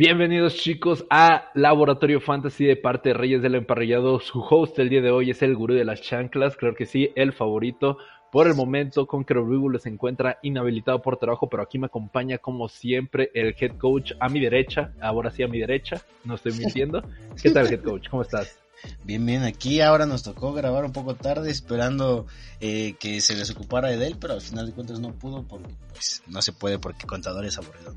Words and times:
Bienvenidos 0.00 0.54
chicos 0.54 1.04
a 1.10 1.50
Laboratorio 1.52 2.22
Fantasy 2.22 2.64
de 2.64 2.76
parte 2.76 3.10
de 3.10 3.14
Reyes 3.14 3.42
del 3.42 3.54
Emparrillado. 3.54 4.18
Su 4.18 4.40
host 4.40 4.78
el 4.78 4.88
día 4.88 5.02
de 5.02 5.10
hoy 5.10 5.28
es 5.28 5.42
el 5.42 5.54
gurú 5.54 5.74
de 5.74 5.84
las 5.84 6.00
chanclas, 6.00 6.56
creo 6.56 6.74
que 6.74 6.86
sí, 6.86 7.10
el 7.16 7.34
favorito. 7.34 7.98
Por 8.32 8.46
el 8.46 8.54
momento, 8.54 9.06
Conqueror 9.06 9.46
Regulo 9.46 9.78
se 9.78 9.90
encuentra 9.90 10.38
inhabilitado 10.40 11.02
por 11.02 11.18
trabajo, 11.18 11.50
pero 11.50 11.62
aquí 11.62 11.78
me 11.78 11.88
acompaña 11.88 12.38
como 12.38 12.70
siempre 12.70 13.30
el 13.34 13.54
head 13.60 13.76
coach 13.76 14.12
a 14.18 14.30
mi 14.30 14.40
derecha, 14.40 14.94
ahora 15.02 15.30
sí 15.32 15.42
a 15.42 15.48
mi 15.48 15.58
derecha, 15.58 16.00
no 16.24 16.36
estoy 16.36 16.52
mintiendo. 16.52 17.02
¿Qué 17.42 17.50
tal 17.50 17.70
head 17.70 17.82
coach? 17.82 18.08
¿Cómo 18.08 18.22
estás? 18.22 18.58
Bien, 19.04 19.26
bien, 19.26 19.42
aquí 19.42 19.82
ahora 19.82 20.06
nos 20.06 20.22
tocó 20.22 20.54
grabar 20.54 20.86
un 20.86 20.92
poco 20.92 21.14
tarde 21.14 21.50
esperando 21.50 22.26
eh, 22.62 22.94
que 22.98 23.20
se 23.20 23.36
les 23.36 23.50
ocupara 23.50 23.88
de 23.88 24.06
él, 24.06 24.16
pero 24.18 24.32
al 24.32 24.40
final 24.40 24.64
de 24.64 24.72
cuentas 24.72 24.98
no 24.98 25.12
pudo 25.12 25.42
porque 25.42 25.74
pues 25.92 26.22
no 26.26 26.40
se 26.40 26.54
puede 26.54 26.78
porque 26.78 27.06
contador 27.06 27.44
es 27.44 27.58
aburrido. 27.58 27.94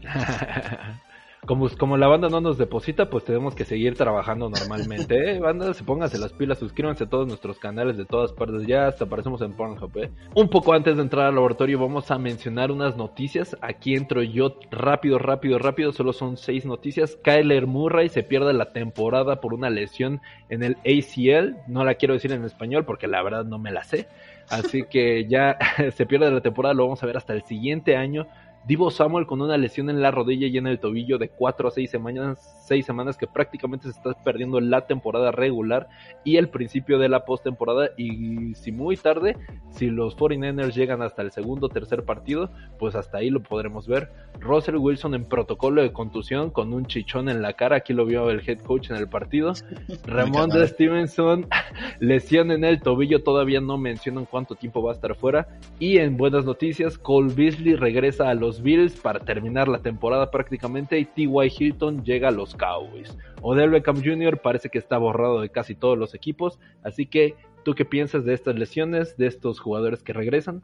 Como, 1.46 1.68
como 1.78 1.96
la 1.96 2.06
banda 2.06 2.28
no 2.28 2.40
nos 2.40 2.56
deposita, 2.56 3.10
pues 3.10 3.24
tenemos 3.24 3.54
que 3.54 3.64
seguir 3.64 3.96
trabajando 3.96 4.48
normalmente. 4.48 5.32
¿eh? 5.32 5.38
Banda, 5.40 5.74
se 5.74 5.84
pónganse 5.84 6.18
las 6.18 6.32
pilas, 6.32 6.58
suscríbanse 6.58 7.04
a 7.04 7.08
todos 7.08 7.26
nuestros 7.26 7.58
canales 7.58 7.96
de 7.96 8.04
todas 8.04 8.32
partes. 8.32 8.66
Ya 8.66 8.86
hasta 8.86 9.04
aparecemos 9.04 9.42
en 9.42 9.52
Pornhub. 9.52 9.96
¿eh? 9.98 10.10
Un 10.34 10.48
poco 10.48 10.72
antes 10.72 10.96
de 10.96 11.02
entrar 11.02 11.26
al 11.26 11.34
laboratorio, 11.34 11.78
vamos 11.78 12.10
a 12.10 12.18
mencionar 12.18 12.70
unas 12.70 12.96
noticias. 12.96 13.56
Aquí 13.60 13.94
entro 13.94 14.22
yo 14.22 14.56
rápido, 14.70 15.18
rápido, 15.18 15.58
rápido. 15.58 15.92
Solo 15.92 16.12
son 16.12 16.36
seis 16.36 16.64
noticias. 16.64 17.18
Kyler 17.22 17.66
Murray 17.66 18.08
se 18.08 18.22
pierde 18.22 18.52
la 18.54 18.72
temporada 18.72 19.40
por 19.40 19.54
una 19.54 19.68
lesión 19.68 20.20
en 20.48 20.62
el 20.62 20.76
ACL. 20.78 21.56
No 21.68 21.84
la 21.84 21.94
quiero 21.94 22.14
decir 22.14 22.32
en 22.32 22.44
español 22.44 22.84
porque 22.84 23.06
la 23.06 23.22
verdad 23.22 23.44
no 23.44 23.58
me 23.58 23.70
la 23.70 23.84
sé. 23.84 24.08
Así 24.48 24.84
que 24.90 25.26
ya 25.28 25.58
se 25.94 26.06
pierde 26.06 26.30
la 26.30 26.40
temporada. 26.40 26.74
Lo 26.74 26.84
vamos 26.84 27.02
a 27.02 27.06
ver 27.06 27.16
hasta 27.16 27.34
el 27.34 27.42
siguiente 27.42 27.96
año. 27.96 28.26
Divo 28.66 28.90
Samuel 28.90 29.26
con 29.26 29.42
una 29.42 29.58
lesión 29.58 29.90
en 29.90 30.00
la 30.00 30.10
rodilla 30.10 30.46
y 30.46 30.56
en 30.56 30.66
el 30.66 30.78
tobillo 30.78 31.18
de 31.18 31.28
4 31.28 31.68
a 31.68 31.70
6 31.70 31.90
semanas, 31.90 32.64
6 32.66 32.86
semanas 32.86 33.18
que 33.18 33.26
prácticamente 33.26 33.84
se 33.84 33.90
está 33.90 34.14
perdiendo 34.24 34.58
la 34.58 34.86
temporada 34.86 35.30
regular 35.32 35.86
y 36.24 36.38
el 36.38 36.48
principio 36.48 36.98
de 36.98 37.10
la 37.10 37.26
postemporada 37.26 37.90
y 37.98 38.54
si 38.54 38.72
muy 38.72 38.96
tarde, 38.96 39.36
si 39.68 39.90
los 39.90 40.16
49ers 40.16 40.72
llegan 40.72 41.02
hasta 41.02 41.20
el 41.20 41.30
segundo 41.30 41.66
o 41.66 41.68
tercer 41.68 42.04
partido, 42.04 42.48
pues 42.78 42.94
hasta 42.94 43.18
ahí 43.18 43.28
lo 43.28 43.42
podremos 43.42 43.86
ver. 43.86 44.10
Russell 44.40 44.76
Wilson 44.76 45.14
en 45.14 45.26
protocolo 45.26 45.82
de 45.82 45.92
contusión 45.92 46.48
con 46.48 46.72
un 46.72 46.86
chichón 46.86 47.28
en 47.28 47.42
la 47.42 47.52
cara, 47.52 47.76
aquí 47.76 47.92
lo 47.92 48.06
vio 48.06 48.30
el 48.30 48.40
head 48.48 48.60
coach 48.60 48.90
en 48.90 48.96
el 48.96 49.10
partido. 49.10 49.52
Ramón 50.06 50.48
de 50.48 50.66
Stevenson, 50.66 51.48
lesión 52.00 52.50
en 52.50 52.64
el 52.64 52.80
tobillo, 52.80 53.22
todavía 53.22 53.60
no 53.60 53.76
mencionan 53.76 54.24
cuánto 54.24 54.54
tiempo 54.54 54.82
va 54.82 54.92
a 54.92 54.94
estar 54.94 55.14
fuera. 55.16 55.48
Y 55.78 55.98
en 55.98 56.16
buenas 56.16 56.46
noticias, 56.46 56.96
Cole 56.96 57.34
Beasley 57.34 57.74
regresa 57.74 58.30
a 58.30 58.34
los 58.34 58.53
Bills 58.62 58.96
para 58.96 59.20
terminar 59.20 59.68
la 59.68 59.82
temporada 59.82 60.30
prácticamente 60.30 60.98
y 60.98 61.04
T.Y. 61.04 61.52
Hilton 61.58 62.04
llega 62.04 62.28
a 62.28 62.32
los 62.32 62.54
Cowboys. 62.54 63.16
Odell 63.42 63.70
Beckham 63.70 64.02
Jr. 64.02 64.40
parece 64.40 64.70
que 64.70 64.78
está 64.78 64.98
borrado 64.98 65.40
de 65.40 65.50
casi 65.50 65.74
todos 65.74 65.98
los 65.98 66.14
equipos, 66.14 66.58
así 66.82 67.06
que 67.06 67.34
¿tú 67.64 67.74
qué 67.74 67.84
piensas 67.84 68.24
de 68.24 68.34
estas 68.34 68.56
lesiones, 68.56 69.16
de 69.16 69.26
estos 69.26 69.60
jugadores 69.60 70.02
que 70.02 70.12
regresan? 70.12 70.62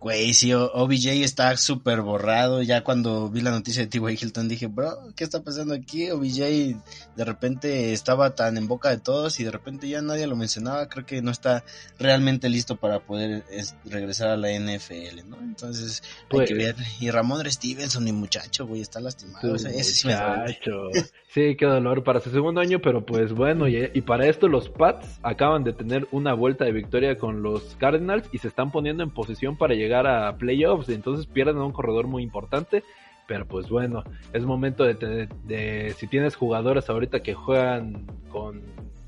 Güey, 0.00 0.34
sí, 0.34 0.52
OBJ 0.52 1.22
está 1.24 1.56
súper 1.56 2.02
borrado. 2.02 2.60
Ya 2.62 2.84
cuando 2.84 3.30
vi 3.30 3.40
la 3.40 3.50
noticia 3.50 3.82
de 3.82 3.88
T.Y. 3.88 4.18
Hilton 4.20 4.48
dije, 4.48 4.66
bro, 4.66 4.98
¿qué 5.16 5.24
está 5.24 5.42
pasando 5.42 5.72
aquí? 5.72 6.10
OBJ 6.10 6.76
de 7.16 7.24
repente 7.24 7.92
estaba 7.94 8.34
tan 8.34 8.58
en 8.58 8.68
boca 8.68 8.90
de 8.90 8.98
todos 8.98 9.40
y 9.40 9.44
de 9.44 9.50
repente 9.50 9.88
ya 9.88 10.02
nadie 10.02 10.26
lo 10.26 10.36
mencionaba. 10.36 10.90
Creo 10.90 11.06
que 11.06 11.22
no 11.22 11.30
está 11.30 11.64
realmente 11.98 12.50
listo 12.50 12.76
para 12.76 13.00
poder 13.00 13.44
es, 13.50 13.76
regresar 13.86 14.28
a 14.28 14.36
la 14.36 14.50
NFL, 14.52 15.26
¿no? 15.26 15.38
Entonces 15.40 16.02
Pues- 16.28 16.50
hay 16.50 16.56
que 16.56 16.64
ver. 16.64 16.76
Y 17.00 17.10
Ramón 17.10 17.50
Stevenson, 17.50 18.04
mi 18.04 18.12
muchacho, 18.12 18.66
güey, 18.66 18.82
está 18.82 19.00
lastimado. 19.00 19.54
O 19.54 19.58
sea, 19.58 19.70
ese 19.70 19.92
sí 19.92 20.06
me 20.06 20.14
duele. 20.14 20.36
Muchacho. 20.42 20.88
Sí, 21.28 21.56
qué 21.58 21.66
dolor 21.66 22.04
para 22.04 22.20
su 22.20 22.30
segundo 22.30 22.60
año, 22.60 22.80
pero 22.80 23.04
pues 23.04 23.32
bueno, 23.32 23.66
y, 23.68 23.90
y 23.92 24.02
para 24.02 24.28
esto 24.28 24.46
los 24.48 24.68
Pats 24.68 25.18
acaban 25.22 25.64
de 25.64 25.72
tener 25.72 26.06
una 26.12 26.32
vuelta 26.32 26.64
de 26.64 26.70
victoria 26.72 27.18
con 27.18 27.42
los 27.42 27.74
Cardinals 27.76 28.28
y 28.32 28.38
se 28.38 28.48
están 28.48 28.70
poniendo 28.70 29.02
en 29.02 29.10
posición 29.10 29.56
para 29.56 29.74
llegar 29.74 29.83
a 30.06 30.36
playoffs, 30.36 30.88
entonces 30.88 31.26
pierden 31.26 31.58
a 31.58 31.64
un 31.64 31.72
corredor 31.72 32.06
muy 32.06 32.22
importante, 32.22 32.82
pero 33.26 33.46
pues 33.46 33.68
bueno, 33.68 34.04
es 34.32 34.44
momento 34.44 34.84
de, 34.84 35.94
si 35.96 36.06
tienes 36.06 36.36
jugadores 36.36 36.88
ahorita 36.88 37.22
que 37.22 37.34
juegan 37.34 38.06
con 38.30 38.62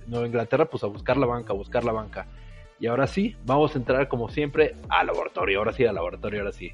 Nueva 0.07 0.27
Inglaterra, 0.27 0.67
pues 0.67 0.85
a 0.85 0.87
buscar 0.87 1.17
la 1.17 1.27
banca, 1.27 1.53
a 1.53 1.57
buscar 1.57 1.85
la 1.85 1.93
banca. 1.93 2.27
Y 2.79 2.87
ahora 2.87 3.07
sí, 3.07 3.35
vamos 3.47 3.75
a 3.75 3.79
entrar 3.79 4.09
como 4.09 4.29
siempre 4.29 4.75
al 4.89 5.07
laboratorio, 5.07 5.59
ahora 5.59 5.73
sí 5.73 5.85
al 5.87 5.95
laboratorio, 5.95 6.41
ahora 6.41 6.53
sí. 6.53 6.73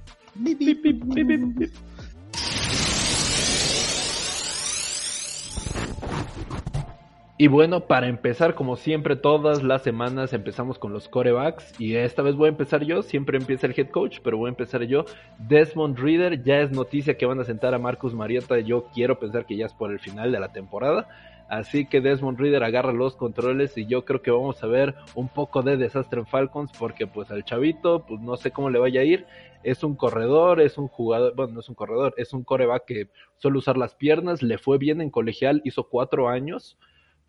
Y 7.43 7.49
bueno, 7.49 7.89
para 7.89 8.07
empezar, 8.07 8.55
como 8.55 8.77
siempre, 8.77 9.17
todas 9.17 9.65
las 9.65 9.83
semanas 9.83 10.33
empezamos 10.33 10.79
con 10.79 10.93
los 10.93 11.09
corebacks. 11.09 11.75
Y 11.81 11.97
esta 11.97 12.23
vez 12.23 12.37
voy 12.37 12.47
a 12.47 12.51
empezar 12.51 12.85
yo. 12.85 13.03
Siempre 13.03 13.37
empieza 13.37 13.67
el 13.67 13.75
head 13.77 13.89
coach, 13.89 14.21
pero 14.23 14.39
voy 14.39 14.47
a 14.47 14.51
empezar 14.51 14.85
yo. 14.85 15.07
Desmond 15.41 15.99
Reader, 15.99 16.45
ya 16.45 16.61
es 16.61 16.71
noticia 16.71 17.19
que 17.19 17.27
van 17.27 17.41
a 17.41 17.45
sentar 17.45 17.75
a 17.75 17.81
Marcus 17.81 18.15
Mariota. 18.15 18.61
Yo 18.61 18.87
quiero 18.95 19.19
pensar 19.19 19.45
que 19.45 19.57
ya 19.57 19.67
es 19.67 19.75
por 19.75 19.91
el 19.91 19.99
final 19.99 20.31
de 20.31 20.39
la 20.39 20.53
temporada. 20.53 21.09
Así 21.49 21.85
que 21.85 22.01
Desmond 22.01 22.39
Reader 22.39 22.63
agarra 22.63 22.93
los 22.93 23.17
controles 23.17 23.77
y 23.77 23.87
yo 23.87 24.05
creo 24.05 24.23
que 24.23 24.31
vamos 24.31 24.63
a 24.63 24.69
ver 24.69 24.95
un 25.17 25.27
poco 25.27 25.63
de 25.63 25.77
desastre 25.77 26.21
en 26.21 26.27
Falcons 26.27 26.71
porque 26.79 27.09
pues 27.09 27.33
al 27.33 27.45
chavito, 27.45 28.07
pues 28.07 28.21
no 28.21 28.37
sé 28.37 28.53
cómo 28.53 28.71
le 28.71 28.79
vaya 28.79 29.01
a 29.01 29.05
ir. 29.05 29.27
Es 29.65 29.83
un 29.83 29.97
corredor, 29.97 30.61
es 30.61 30.79
un 30.79 30.87
jugador, 30.87 31.35
bueno, 31.35 31.55
no 31.55 31.61
es 31.61 31.69
un 31.69 31.75
corredor, 31.75 32.15
es 32.19 32.35
un 32.35 32.45
coreback 32.45 32.85
que 32.85 33.09
suele 33.39 33.59
usar 33.59 33.77
las 33.77 33.97
piernas, 33.97 34.43
le 34.43 34.59
fue 34.59 34.79
bien 34.79 35.01
en 35.01 35.11
colegial, 35.11 35.61
hizo 35.65 35.89
cuatro 35.89 36.29
años 36.29 36.79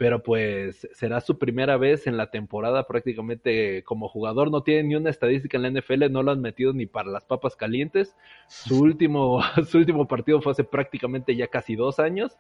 pero 0.04 0.22
pues 0.22 0.86
será 0.92 1.22
su 1.22 1.40
primera 1.40 1.78
vez 1.78 2.08
en 2.08 2.18
la 2.18 2.30
temporada 2.30 2.86
prácticamente 2.88 3.86
como 3.86 4.10
jugador, 4.10 4.52
no 4.52 4.62
tiene 4.62 4.84
ni 4.84 4.96
una 4.96 5.10
estadística 5.10 5.56
en 5.56 5.64
la 5.64 5.80
NFL, 5.80 6.12
no 6.12 6.24
lo 6.24 6.32
han 6.32 6.42
metido 6.42 6.74
ni 6.74 6.86
para 6.86 7.10
las 7.10 7.24
papas 7.24 7.56
calientes, 7.56 8.14
su 8.50 8.82
último, 8.82 9.42
su 9.66 9.78
último 9.78 10.06
partido 10.06 10.42
fue 10.42 10.52
hace 10.52 10.66
prácticamente 10.66 11.38
ya 11.38 11.48
casi 11.48 11.78
dos 11.78 12.00
años, 12.00 12.38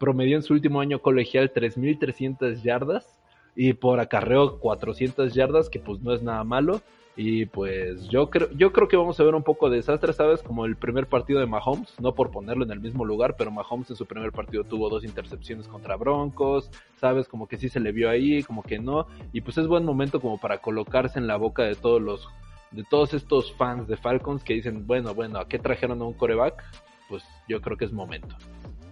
promedió 0.00 0.34
en 0.34 0.42
su 0.42 0.54
último 0.54 0.80
año 0.80 1.02
colegial 1.02 1.52
3.300 1.54 2.64
yardas 2.64 3.22
y 3.54 3.74
por 3.74 4.00
acarreo 4.00 4.58
400 4.58 5.34
yardas, 5.34 5.70
que 5.70 5.78
pues 5.78 6.00
no 6.00 6.14
es 6.14 6.22
nada 6.24 6.42
malo, 6.42 6.82
y 7.16 7.46
pues 7.46 8.08
yo 8.08 8.28
creo, 8.28 8.50
yo 8.52 8.72
creo 8.72 8.88
que 8.88 8.96
vamos 8.96 9.20
a 9.20 9.24
ver 9.24 9.34
un 9.34 9.44
poco 9.44 9.70
de 9.70 9.76
desastre, 9.76 10.12
¿sabes? 10.12 10.42
Como 10.42 10.64
el 10.64 10.76
primer 10.76 11.06
partido 11.06 11.38
de 11.38 11.46
Mahomes, 11.46 11.94
no 12.00 12.14
por 12.14 12.32
ponerlo 12.32 12.64
en 12.64 12.72
el 12.72 12.80
mismo 12.80 13.04
lugar, 13.04 13.36
pero 13.38 13.52
Mahomes 13.52 13.90
en 13.90 13.96
su 13.96 14.06
primer 14.06 14.32
partido 14.32 14.64
tuvo 14.64 14.88
dos 14.88 15.04
intercepciones 15.04 15.68
contra 15.68 15.96
Broncos, 15.96 16.70
¿sabes? 16.96 17.28
Como 17.28 17.46
que 17.46 17.56
sí 17.56 17.68
se 17.68 17.78
le 17.78 17.92
vio 17.92 18.10
ahí, 18.10 18.42
como 18.42 18.64
que 18.64 18.80
no. 18.80 19.06
Y 19.32 19.42
pues 19.42 19.58
es 19.58 19.68
buen 19.68 19.84
momento 19.84 20.20
como 20.20 20.38
para 20.38 20.58
colocarse 20.58 21.20
en 21.20 21.28
la 21.28 21.36
boca 21.36 21.62
de 21.62 21.76
todos 21.76 22.02
los, 22.02 22.28
de 22.72 22.82
todos 22.82 23.14
estos 23.14 23.52
fans 23.52 23.86
de 23.86 23.96
Falcons 23.96 24.42
que 24.42 24.54
dicen, 24.54 24.84
bueno, 24.86 25.14
bueno, 25.14 25.38
¿a 25.38 25.46
qué 25.46 25.60
trajeron 25.60 26.02
a 26.02 26.04
un 26.04 26.14
coreback? 26.14 26.64
Pues 27.08 27.22
yo 27.48 27.60
creo 27.60 27.76
que 27.76 27.84
es 27.84 27.92
momento. 27.92 28.34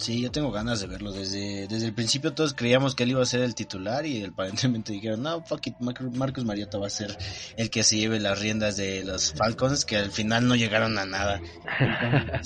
Sí, 0.03 0.21
yo 0.21 0.33
tengo 0.33 0.51
ganas 0.51 0.81
de 0.81 0.89
verlo. 0.89 1.13
Desde, 1.13 1.69
desde 1.69 1.87
el 1.87 1.95
principio 1.95 2.35
todos 2.35 2.55
creíamos 2.55 2.97
que 2.97 3.05
él 3.05 3.11
iba 3.11 3.23
a 3.23 3.27
ser 3.27 3.41
el 3.43 3.55
titular 3.55 4.05
y 4.05 4.25
aparentemente 4.25 4.93
dijeron, 4.93 5.23
no, 5.23 5.43
fuck 5.45 5.65
it, 5.69 5.77
Mar- 5.79 6.11
Marcus 6.13 6.45
Mariota 6.45 6.79
va 6.79 6.89
a 6.89 6.91
ser 6.91 7.17
el 7.57 7.71
que 7.71 7.85
se 7.85 7.97
lleve 7.99 8.19
las 8.19 8.41
riendas 8.41 8.77
de 8.77 9.05
los 9.05 9.33
Falcons, 9.33 9.85
que 9.85 9.97
al 9.97 10.11
final 10.11 10.49
no 10.49 10.57
llegaron 10.57 10.99
a 10.99 11.07
nada. 11.07 11.41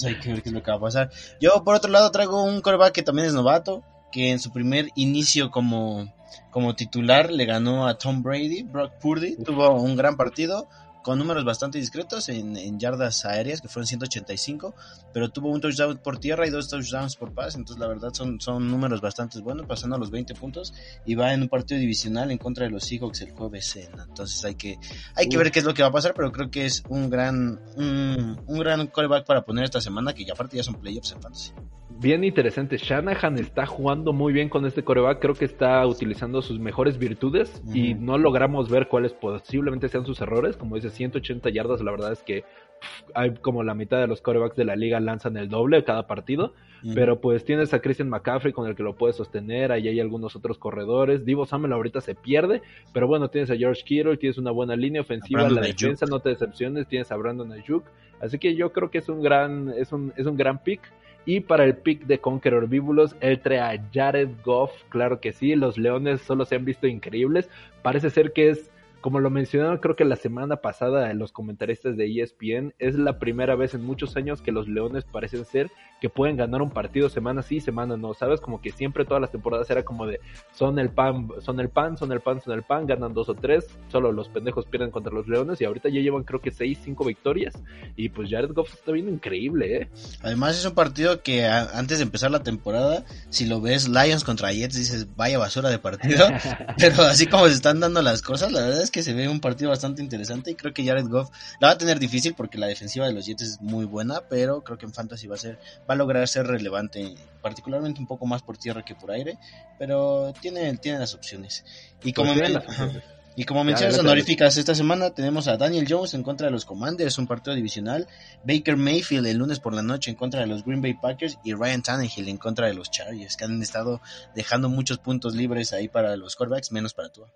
Hay 0.06 0.20
que 0.20 0.32
ver 0.32 0.42
qué 0.42 0.50
es 0.50 0.52
lo 0.54 0.62
que 0.62 0.70
va 0.70 0.76
a 0.76 0.80
pasar. 0.80 1.10
Yo, 1.40 1.64
por 1.64 1.75
otro 1.75 1.90
lado, 1.90 2.10
traigo 2.10 2.42
un 2.42 2.60
coreback 2.60 2.92
que 2.92 3.02
también 3.02 3.26
es 3.28 3.34
novato, 3.34 3.82
que 4.12 4.30
en 4.30 4.38
su 4.38 4.52
primer 4.52 4.90
inicio 4.94 5.50
como, 5.50 6.12
como 6.50 6.76
titular 6.76 7.32
le 7.32 7.46
ganó 7.46 7.86
a 7.88 7.96
Tom 7.96 8.22
Brady, 8.22 8.64
Brock 8.64 8.92
Purdy, 9.00 9.36
tuvo 9.42 9.80
un 9.80 9.96
gran 9.96 10.16
partido 10.16 10.69
con 11.06 11.20
números 11.20 11.44
bastante 11.44 11.78
discretos 11.78 12.28
en, 12.30 12.56
en 12.56 12.80
yardas 12.80 13.24
aéreas, 13.24 13.60
que 13.60 13.68
fueron 13.68 13.86
185, 13.86 14.74
pero 15.12 15.28
tuvo 15.28 15.50
un 15.52 15.60
touchdown 15.60 15.98
por 15.98 16.18
tierra 16.18 16.48
y 16.48 16.50
dos 16.50 16.68
touchdowns 16.68 17.14
por 17.14 17.32
pase, 17.32 17.58
entonces 17.58 17.78
la 17.80 17.86
verdad 17.86 18.12
son, 18.12 18.40
son 18.40 18.68
números 18.68 19.00
bastante 19.00 19.38
buenos, 19.40 19.66
pasando 19.68 19.94
a 19.94 20.00
los 20.00 20.10
20 20.10 20.34
puntos, 20.34 20.74
y 21.04 21.14
va 21.14 21.32
en 21.32 21.42
un 21.42 21.48
partido 21.48 21.78
divisional 21.78 22.32
en 22.32 22.38
contra 22.38 22.64
de 22.64 22.72
los 22.72 22.82
Seahawks 22.82 23.20
el 23.20 23.30
jueves, 23.30 23.76
en- 23.76 24.00
entonces 24.00 24.44
hay 24.44 24.56
que, 24.56 24.80
hay 25.14 25.28
que 25.28 25.38
ver 25.38 25.52
qué 25.52 25.60
es 25.60 25.64
lo 25.64 25.74
que 25.74 25.82
va 25.82 25.90
a 25.90 25.92
pasar, 25.92 26.12
pero 26.12 26.32
creo 26.32 26.50
que 26.50 26.66
es 26.66 26.82
un 26.88 27.08
gran, 27.08 27.60
un, 27.76 28.42
un 28.44 28.58
gran 28.58 28.88
callback 28.88 29.24
para 29.26 29.44
poner 29.44 29.62
esta 29.64 29.80
semana, 29.80 30.12
que 30.12 30.24
ya 30.24 30.32
aparte 30.32 30.56
ya 30.56 30.64
son 30.64 30.74
playoffs 30.74 31.12
en 31.12 31.22
fantasy. 31.22 31.52
Bien 32.00 32.25
interesante. 32.25 32.76
Shanahan 32.76 33.38
está 33.38 33.66
jugando 33.66 34.12
muy 34.12 34.32
bien 34.32 34.48
con 34.48 34.66
este 34.66 34.82
coreback. 34.84 35.20
Creo 35.20 35.34
que 35.34 35.44
está 35.44 35.87
utilizando 35.87 36.43
sus 36.43 36.58
mejores 36.58 36.98
virtudes 36.98 37.62
y 37.72 37.94
no 37.94 38.19
logramos 38.19 38.70
ver 38.70 38.88
cuáles 38.88 39.12
posiblemente 39.12 39.88
sean 39.88 40.06
sus 40.06 40.20
errores. 40.20 40.56
Como 40.56 40.76
dice, 40.76 40.90
180 40.90 41.50
yardas, 41.50 41.81
la 41.81 41.90
verdad 41.90 42.12
es 42.12 42.22
que 42.22 42.43
pff, 42.43 43.10
hay 43.14 43.34
como 43.34 43.62
la 43.62 43.75
mitad 43.75 43.98
de 43.98 44.06
los 44.06 44.20
corebacks 44.20 44.56
de 44.56 44.64
la 44.64 44.76
liga 44.76 45.00
lanzan 45.00 45.37
el 45.37 45.48
doble 45.48 45.84
cada 45.84 46.06
partido. 46.06 46.54
Pero 46.94 47.20
pues 47.20 47.44
tienes 47.44 47.75
a 47.75 47.81
Christian 47.81 48.08
McCaffrey 48.08 48.52
con 48.52 48.69
el 48.69 48.76
que 48.76 48.84
lo 48.84 48.94
puedes 48.94 49.16
sostener, 49.16 49.72
ahí 49.72 49.88
hay 49.88 49.99
algunos 49.99 50.37
otros 50.37 50.56
corredores. 50.56 51.25
Divo 51.25 51.44
Samuel 51.44 51.72
ahorita 51.72 52.00
se 52.00 52.14
pierde, 52.14 52.62
pero 52.92 53.08
bueno, 53.08 53.28
tienes 53.28 53.50
a 53.50 53.56
George 53.56 53.82
Kittle, 53.84 54.19
tienes 54.19 54.38
una 54.38 54.52
buena 54.52 54.76
línea 54.76 55.00
ofensiva, 55.00 55.49
la 55.50 55.62
Ayuk. 55.62 55.81
defensa 55.81 56.06
no 56.06 56.20
te 56.20 56.28
decepciones, 56.28 56.87
tienes 56.87 57.10
a 57.10 57.16
Brandon 57.16 57.50
Ayuk. 57.50 57.82
Así 58.20 58.38
que 58.38 58.54
yo 58.54 58.72
creo 58.72 58.90
que 58.90 58.99
es 58.99 59.08
un 59.08 59.20
gran, 59.20 59.70
es 59.76 59.90
un, 59.90 60.12
es 60.16 60.26
un 60.26 60.37
gran 60.37 60.62
pick. 60.62 60.81
Y 61.26 61.40
para 61.40 61.64
el 61.64 61.76
pick 61.76 62.06
de 62.06 62.20
Conqueror 62.20 62.69
Víbulos, 62.69 63.17
él 63.20 63.40
trae 63.40 63.58
a 63.58 63.82
Jared 63.93 64.31
Goff, 64.44 64.70
claro 64.88 65.20
que 65.20 65.32
sí, 65.32 65.56
los 65.56 65.76
Leones 65.76 66.23
solo 66.23 66.44
se 66.44 66.55
han 66.55 66.64
visto 66.64 66.87
increíbles. 66.87 67.50
Parece 67.82 68.11
ser 68.11 68.32
que 68.32 68.50
es, 68.50 68.70
como 69.00 69.20
lo 69.20 69.31
mencionaron 69.31 69.78
creo 69.78 69.96
que 69.96 70.04
la 70.04 70.16
semana 70.16 70.56
pasada 70.56 71.10
en 71.10 71.19
los 71.19 71.32
comentaristas 71.32 71.96
de 71.96 72.06
ESPN, 72.06 72.75
es 72.78 72.96
la 72.96 73.19
primera 73.19 73.54
vez 73.54 73.75
en 73.75 73.84
muchos 73.84 74.16
años 74.16 74.43
que 74.43 74.52
los 74.52 74.69
Leones 74.69 75.04
parecen 75.04 75.44
ser 75.44 75.70
que 76.00 76.10
pueden 76.10 76.37
ganar 76.37 76.60
un 76.60 76.70
partido 76.70 77.08
semana 77.08 77.43
sí, 77.43 77.60
semana 77.60 77.96
no, 77.96 78.12
¿sabes? 78.14 78.40
Como 78.40 78.60
que 78.60 78.70
siempre 78.70 79.04
todas 79.04 79.20
las 79.20 79.31
temporadas 79.31 79.70
era 79.70 79.84
como 79.84 80.06
de 80.06 80.20
son 80.54 80.78
el 80.78 80.90
pan, 80.90 81.28
son 81.40 81.60
el 81.60 81.70
pan, 81.70 81.96
son 81.96 82.12
el 82.12 82.20
pan, 82.20 82.40
son 82.43 82.52
el 82.54 82.62
pan, 82.62 82.87
ganan 82.87 83.14
dos 83.14 83.28
o 83.28 83.34
tres, 83.34 83.66
solo 83.90 84.12
los 84.12 84.28
pendejos 84.28 84.66
pierden 84.66 84.90
contra 84.90 85.12
los 85.12 85.26
Leones 85.26 85.60
y 85.60 85.64
ahorita 85.64 85.88
ya 85.88 86.00
llevan 86.00 86.25
creo 86.25 86.40
que 86.40 86.50
seis, 86.50 86.78
cinco 86.82 87.04
victorias 87.04 87.54
y 87.96 88.10
pues 88.10 88.31
Jared 88.31 88.52
Goff 88.52 88.75
está 88.75 88.92
viendo 88.92 89.10
increíble, 89.10 89.82
¿eh? 89.82 89.88
Además 90.22 90.58
es 90.58 90.66
un 90.66 90.75
partido 90.75 91.22
que 91.22 91.46
antes 91.46 91.99
de 91.99 92.04
empezar 92.04 92.31
la 92.31 92.42
temporada, 92.42 93.04
si 93.31 93.46
lo 93.46 93.60
ves 93.60 93.88
Lions 93.88 94.25
contra 94.25 94.52
Jets, 94.52 94.76
dices, 94.76 95.14
vaya 95.16 95.38
basura 95.38 95.70
de 95.70 95.78
partido. 95.78 96.26
Pero 96.78 97.02
así 97.02 97.26
como 97.26 97.46
se 97.46 97.54
están 97.54 97.81
dando 97.81 98.02
las 98.02 98.22
cosas, 98.22 98.52
la 98.52 98.60
verdad 98.60 98.82
es 98.86 98.90
que 98.90 99.02
se 99.02 99.12
ve 99.12 99.28
un 99.28 99.40
partido 99.40 99.70
bastante 99.70 100.02
interesante 100.02 100.50
y 100.52 100.54
creo 100.54 100.72
que 100.72 100.84
Jared 100.84 101.06
Goff 101.06 101.30
la 101.60 101.68
va 101.68 101.74
a 101.74 101.78
tener 101.78 101.98
difícil 101.98 102.34
porque 102.34 102.56
la 102.56 102.66
defensiva 102.66 103.06
de 103.06 103.12
los 103.12 103.26
Jets 103.26 103.42
es 103.42 103.60
muy 103.60 103.84
buena, 103.84 104.22
pero 104.28 104.62
creo 104.62 104.78
que 104.78 104.86
en 104.86 104.94
Fantasy 104.94 105.26
va 105.26 105.34
a 105.34 105.38
ser, 105.38 105.58
va 105.88 105.94
a 105.94 105.96
lograr 105.96 106.26
ser 106.28 106.46
relevante, 106.46 107.14
particularmente 107.42 108.00
un 108.00 108.06
poco 108.06 108.26
más 108.26 108.42
por 108.42 108.56
tierra 108.56 108.84
que 108.84 108.94
por 108.94 109.10
aire, 109.10 109.38
pero 109.78 110.32
tiene, 110.40 110.76
tiene 110.78 110.98
las 110.98 111.14
opciones. 111.14 111.64
Y 112.04 112.12
como, 112.12 112.32
Pues 112.34 113.02
y 113.38 113.44
como 113.44 113.64
menciones 113.64 113.98
honoríficas 113.98 114.56
esta 114.56 114.74
semana 114.74 115.10
tenemos 115.10 115.46
a 115.46 115.58
Daniel 115.58 115.86
Jones 115.86 116.14
en 116.14 116.22
contra 116.22 116.46
de 116.46 116.52
los 116.52 116.64
Commanders, 116.64 117.18
un 117.18 117.26
partido 117.26 117.54
divisional, 117.54 118.08
Baker 118.44 118.78
Mayfield 118.78 119.26
el 119.26 119.36
lunes 119.36 119.60
por 119.60 119.74
la 119.74 119.82
noche 119.82 120.10
en 120.10 120.16
contra 120.16 120.40
de 120.40 120.46
los 120.46 120.64
Green 120.64 120.80
Bay 120.80 120.94
Packers 120.94 121.38
y 121.44 121.52
Ryan 121.52 121.82
Tannehill 121.82 122.28
en 122.28 122.38
contra 122.38 122.66
de 122.66 122.72
los 122.72 122.90
Chargers, 122.90 123.36
que 123.36 123.44
han 123.44 123.60
estado 123.60 124.00
dejando 124.34 124.70
muchos 124.70 124.98
puntos 124.98 125.34
libres 125.34 125.74
ahí 125.74 125.88
para 125.88 126.16
los 126.16 126.34
quarterbacks, 126.34 126.72
menos 126.72 126.94
para 126.94 127.10
tú. 127.10 127.26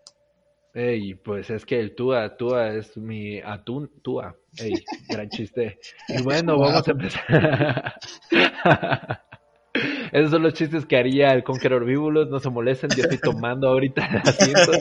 Ey, 0.72 1.14
pues 1.14 1.50
es 1.50 1.66
que 1.66 1.80
el 1.80 1.96
Tua, 1.96 2.36
Tua 2.36 2.68
es 2.74 2.96
mi 2.96 3.40
atún, 3.40 3.90
Tua. 4.02 4.36
Ey, 4.56 4.72
gran 5.08 5.28
chiste. 5.28 5.78
Y 6.08 6.22
bueno, 6.22 6.58
vamos 6.58 6.86
a 6.86 6.90
empezar. 6.92 7.94
Esos 10.12 10.30
son 10.30 10.42
los 10.42 10.54
chistes 10.54 10.86
que 10.86 10.96
haría 10.96 11.32
el 11.32 11.42
Conqueror 11.42 11.84
Víbulos, 11.84 12.28
no 12.28 12.38
se 12.38 12.50
molesten, 12.50 12.90
yo 12.90 13.02
estoy 13.02 13.18
tomando 13.18 13.68
ahorita 13.68 14.06
el 14.06 14.28
asiento. 14.28 14.72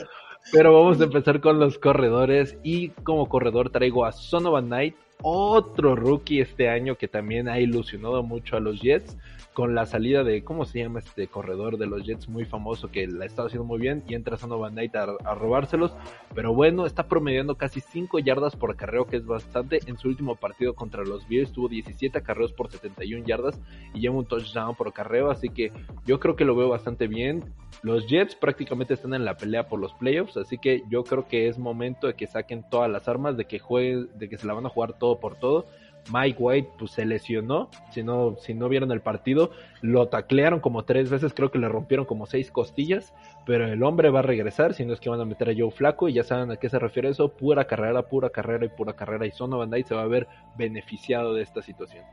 Pero 0.52 0.72
vamos 0.72 1.00
a 1.00 1.04
empezar 1.04 1.40
con 1.40 1.58
los 1.58 1.78
corredores 1.78 2.56
y 2.62 2.88
como 2.90 3.28
corredor 3.28 3.70
traigo 3.70 4.04
a 4.04 4.12
Sonovan 4.12 4.66
Knight, 4.66 4.96
otro 5.22 5.96
rookie 5.96 6.40
este 6.40 6.68
año 6.68 6.96
que 6.96 7.08
también 7.08 7.48
ha 7.48 7.60
ilusionado 7.60 8.22
mucho 8.22 8.56
a 8.56 8.60
los 8.60 8.80
Jets 8.80 9.16
con 9.52 9.74
la 9.74 9.84
salida 9.84 10.22
de, 10.22 10.44
¿cómo 10.44 10.64
se 10.64 10.78
llama 10.78 11.00
este 11.00 11.26
corredor 11.26 11.76
de 11.76 11.86
los 11.86 12.04
Jets 12.06 12.28
muy 12.28 12.44
famoso 12.44 12.90
que 12.90 13.06
la 13.06 13.26
está 13.26 13.42
haciendo 13.42 13.64
muy 13.64 13.78
bien 13.78 14.04
y 14.06 14.14
entra 14.14 14.36
Sonovan 14.36 14.72
Knight 14.72 14.94
a, 14.94 15.16
a 15.24 15.34
robárselos? 15.34 15.92
Pero 16.34 16.54
bueno, 16.54 16.86
está 16.86 17.08
promediando 17.08 17.56
casi 17.56 17.80
5 17.80 18.20
yardas 18.20 18.54
por 18.54 18.70
acarreo, 18.70 19.06
que 19.06 19.16
es 19.16 19.26
bastante. 19.26 19.80
En 19.86 19.98
su 19.98 20.08
último 20.08 20.36
partido 20.36 20.74
contra 20.74 21.04
los 21.04 21.28
Bears 21.28 21.52
tuvo 21.52 21.68
17 21.68 22.16
acarreos 22.16 22.52
por 22.52 22.70
71 22.70 23.26
yardas 23.26 23.60
y 23.92 24.00
lleva 24.00 24.16
un 24.16 24.24
touchdown 24.24 24.76
por 24.76 24.88
acarreo, 24.88 25.30
así 25.30 25.48
que 25.48 25.72
yo 26.06 26.20
creo 26.20 26.36
que 26.36 26.44
lo 26.44 26.54
veo 26.54 26.68
bastante 26.68 27.08
bien. 27.08 27.52
Los 27.82 28.06
Jets 28.06 28.36
prácticamente 28.36 28.94
están 28.94 29.14
en 29.14 29.24
la 29.24 29.36
pelea 29.36 29.66
por 29.66 29.80
los 29.80 29.92
playoffs, 29.94 30.36
así 30.36 30.58
que 30.58 30.84
yo 30.88 31.02
creo 31.02 31.26
que 31.26 31.48
es 31.48 31.58
momento 31.58 32.06
de 32.06 32.14
que 32.14 32.26
saquen 32.26 32.64
todas 32.70 32.90
las 32.90 33.08
armas, 33.08 33.36
de 33.36 33.46
que 33.46 33.58
jueguen, 33.58 34.08
de 34.16 34.28
que 34.28 34.38
se 34.38 34.46
la 34.46 34.54
van 34.54 34.66
a 34.66 34.68
jugar 34.68 34.98
por 35.18 35.36
todo. 35.36 35.66
Mike 36.12 36.36
White 36.38 36.70
pues 36.78 36.92
se 36.92 37.04
lesionó, 37.04 37.68
si 37.90 38.02
no, 38.02 38.36
si 38.38 38.54
no 38.54 38.68
vieron 38.68 38.90
el 38.92 39.00
partido, 39.00 39.50
lo 39.82 40.08
taclearon 40.08 40.60
como 40.60 40.84
tres 40.84 41.10
veces, 41.10 41.34
creo 41.34 41.50
que 41.50 41.58
le 41.58 41.68
rompieron 41.68 42.06
como 42.06 42.26
seis 42.26 42.50
costillas, 42.50 43.12
pero 43.46 43.66
el 43.66 43.82
hombre 43.82 44.10
va 44.10 44.20
a 44.20 44.22
regresar, 44.22 44.74
si 44.74 44.84
no 44.84 44.92
es 44.92 45.00
que 45.00 45.10
van 45.10 45.20
a 45.20 45.24
meter 45.24 45.50
a 45.50 45.54
Joe 45.56 45.70
Flaco 45.70 46.08
y 46.08 46.14
ya 46.14 46.24
saben 46.24 46.50
a 46.50 46.56
qué 46.56 46.68
se 46.68 46.78
refiere 46.78 47.10
eso, 47.10 47.28
pura 47.28 47.66
carrera, 47.66 48.02
pura 48.08 48.30
carrera 48.30 48.64
y 48.64 48.68
pura 48.68 48.94
carrera 48.94 49.26
y 49.26 49.30
Sonovan 49.30 49.68
Knight 49.68 49.86
se 49.86 49.94
va 49.94 50.02
a 50.02 50.06
ver 50.06 50.26
beneficiado 50.56 51.34
de 51.34 51.42
esta 51.42 51.62
situación. 51.62 52.04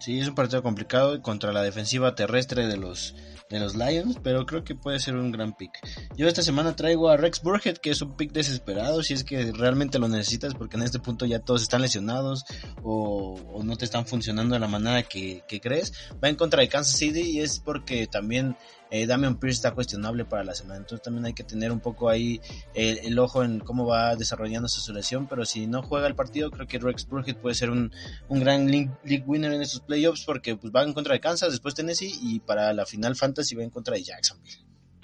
Sí, 0.00 0.18
es 0.18 0.28
un 0.28 0.34
partido 0.34 0.62
complicado 0.62 1.20
contra 1.20 1.52
la 1.52 1.62
defensiva 1.62 2.14
terrestre 2.14 2.66
de 2.66 2.78
los, 2.78 3.14
de 3.50 3.60
los 3.60 3.76
Lions, 3.76 4.16
pero 4.22 4.46
creo 4.46 4.64
que 4.64 4.74
puede 4.74 4.98
ser 4.98 5.14
un 5.14 5.30
gran 5.30 5.54
pick. 5.54 5.72
Yo 6.16 6.26
esta 6.26 6.40
semana 6.42 6.74
traigo 6.74 7.10
a 7.10 7.18
Rex 7.18 7.42
Burhead, 7.42 7.76
que 7.76 7.90
es 7.90 8.00
un 8.00 8.16
pick 8.16 8.32
desesperado, 8.32 9.02
si 9.02 9.12
es 9.12 9.24
que 9.24 9.52
realmente 9.52 9.98
lo 9.98 10.08
necesitas, 10.08 10.54
porque 10.54 10.78
en 10.78 10.84
este 10.84 11.00
punto 11.00 11.26
ya 11.26 11.40
todos 11.40 11.60
están 11.60 11.82
lesionados 11.82 12.46
o, 12.82 13.38
o 13.52 13.62
no 13.62 13.76
te 13.76 13.84
están 13.84 14.06
funcionando 14.06 14.54
de 14.54 14.60
la 14.60 14.68
manera 14.68 15.02
que, 15.02 15.44
que 15.46 15.60
crees. 15.60 15.92
Va 16.24 16.30
en 16.30 16.36
contra 16.36 16.62
de 16.62 16.70
Kansas 16.70 16.96
City 16.96 17.20
y 17.20 17.40
es 17.40 17.60
porque 17.60 18.06
también 18.06 18.56
eh, 18.90 19.06
Damian 19.06 19.38
Pierce 19.38 19.56
está 19.56 19.72
cuestionable 19.72 20.24
para 20.24 20.44
la 20.44 20.54
semana, 20.54 20.78
entonces 20.78 21.02
también 21.02 21.26
hay 21.26 21.32
que 21.32 21.44
tener 21.44 21.72
un 21.72 21.80
poco 21.80 22.08
ahí 22.08 22.40
el, 22.74 22.98
el 22.98 23.18
ojo 23.18 23.42
en 23.42 23.60
cómo 23.60 23.86
va 23.86 24.16
desarrollándose 24.16 24.80
su 24.80 24.92
lesión, 24.92 25.26
pero 25.28 25.44
si 25.44 25.66
no 25.66 25.82
juega 25.82 26.06
el 26.06 26.14
partido, 26.14 26.50
creo 26.50 26.66
que 26.66 26.78
Rex 26.78 27.08
Burhead 27.08 27.36
puede 27.36 27.54
ser 27.54 27.70
un, 27.70 27.92
un 28.28 28.40
gran 28.40 28.70
league, 28.70 28.90
league 29.04 29.24
winner 29.26 29.52
en 29.52 29.62
estos 29.62 29.80
playoffs 29.80 30.24
porque 30.24 30.56
pues 30.56 30.72
va 30.74 30.82
en 30.82 30.92
contra 30.92 31.14
de 31.14 31.20
Kansas, 31.20 31.50
después 31.50 31.74
Tennessee 31.74 32.12
y 32.22 32.40
para 32.40 32.72
la 32.72 32.86
final 32.86 33.16
fantasy 33.16 33.54
va 33.54 33.62
en 33.62 33.70
contra 33.70 33.94
de 33.94 34.02
Jacksonville. 34.02 34.58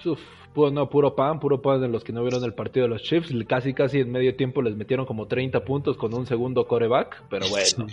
Uf, 0.05 0.21
puro, 0.55 0.71
no, 0.71 0.89
puro 0.89 1.15
pan, 1.15 1.41
puro 1.41 1.61
pan 1.61 1.81
de 1.81 1.89
los 1.89 2.05
que 2.05 2.13
no 2.13 2.23
vieron 2.23 2.43
el 2.45 2.55
partido 2.55 2.85
de 2.85 2.91
los 2.91 3.03
Chiefs. 3.03 3.33
Casi, 3.49 3.75
casi 3.75 3.99
en 4.01 4.13
medio 4.13 4.37
tiempo 4.37 4.63
les 4.63 4.77
metieron 4.77 5.07
como 5.07 5.27
30 5.27 5.65
puntos 5.65 5.97
con 5.97 6.15
un 6.15 6.27
segundo 6.27 6.67
coreback, 6.67 7.25
pero 7.29 7.47
bueno. 7.51 7.87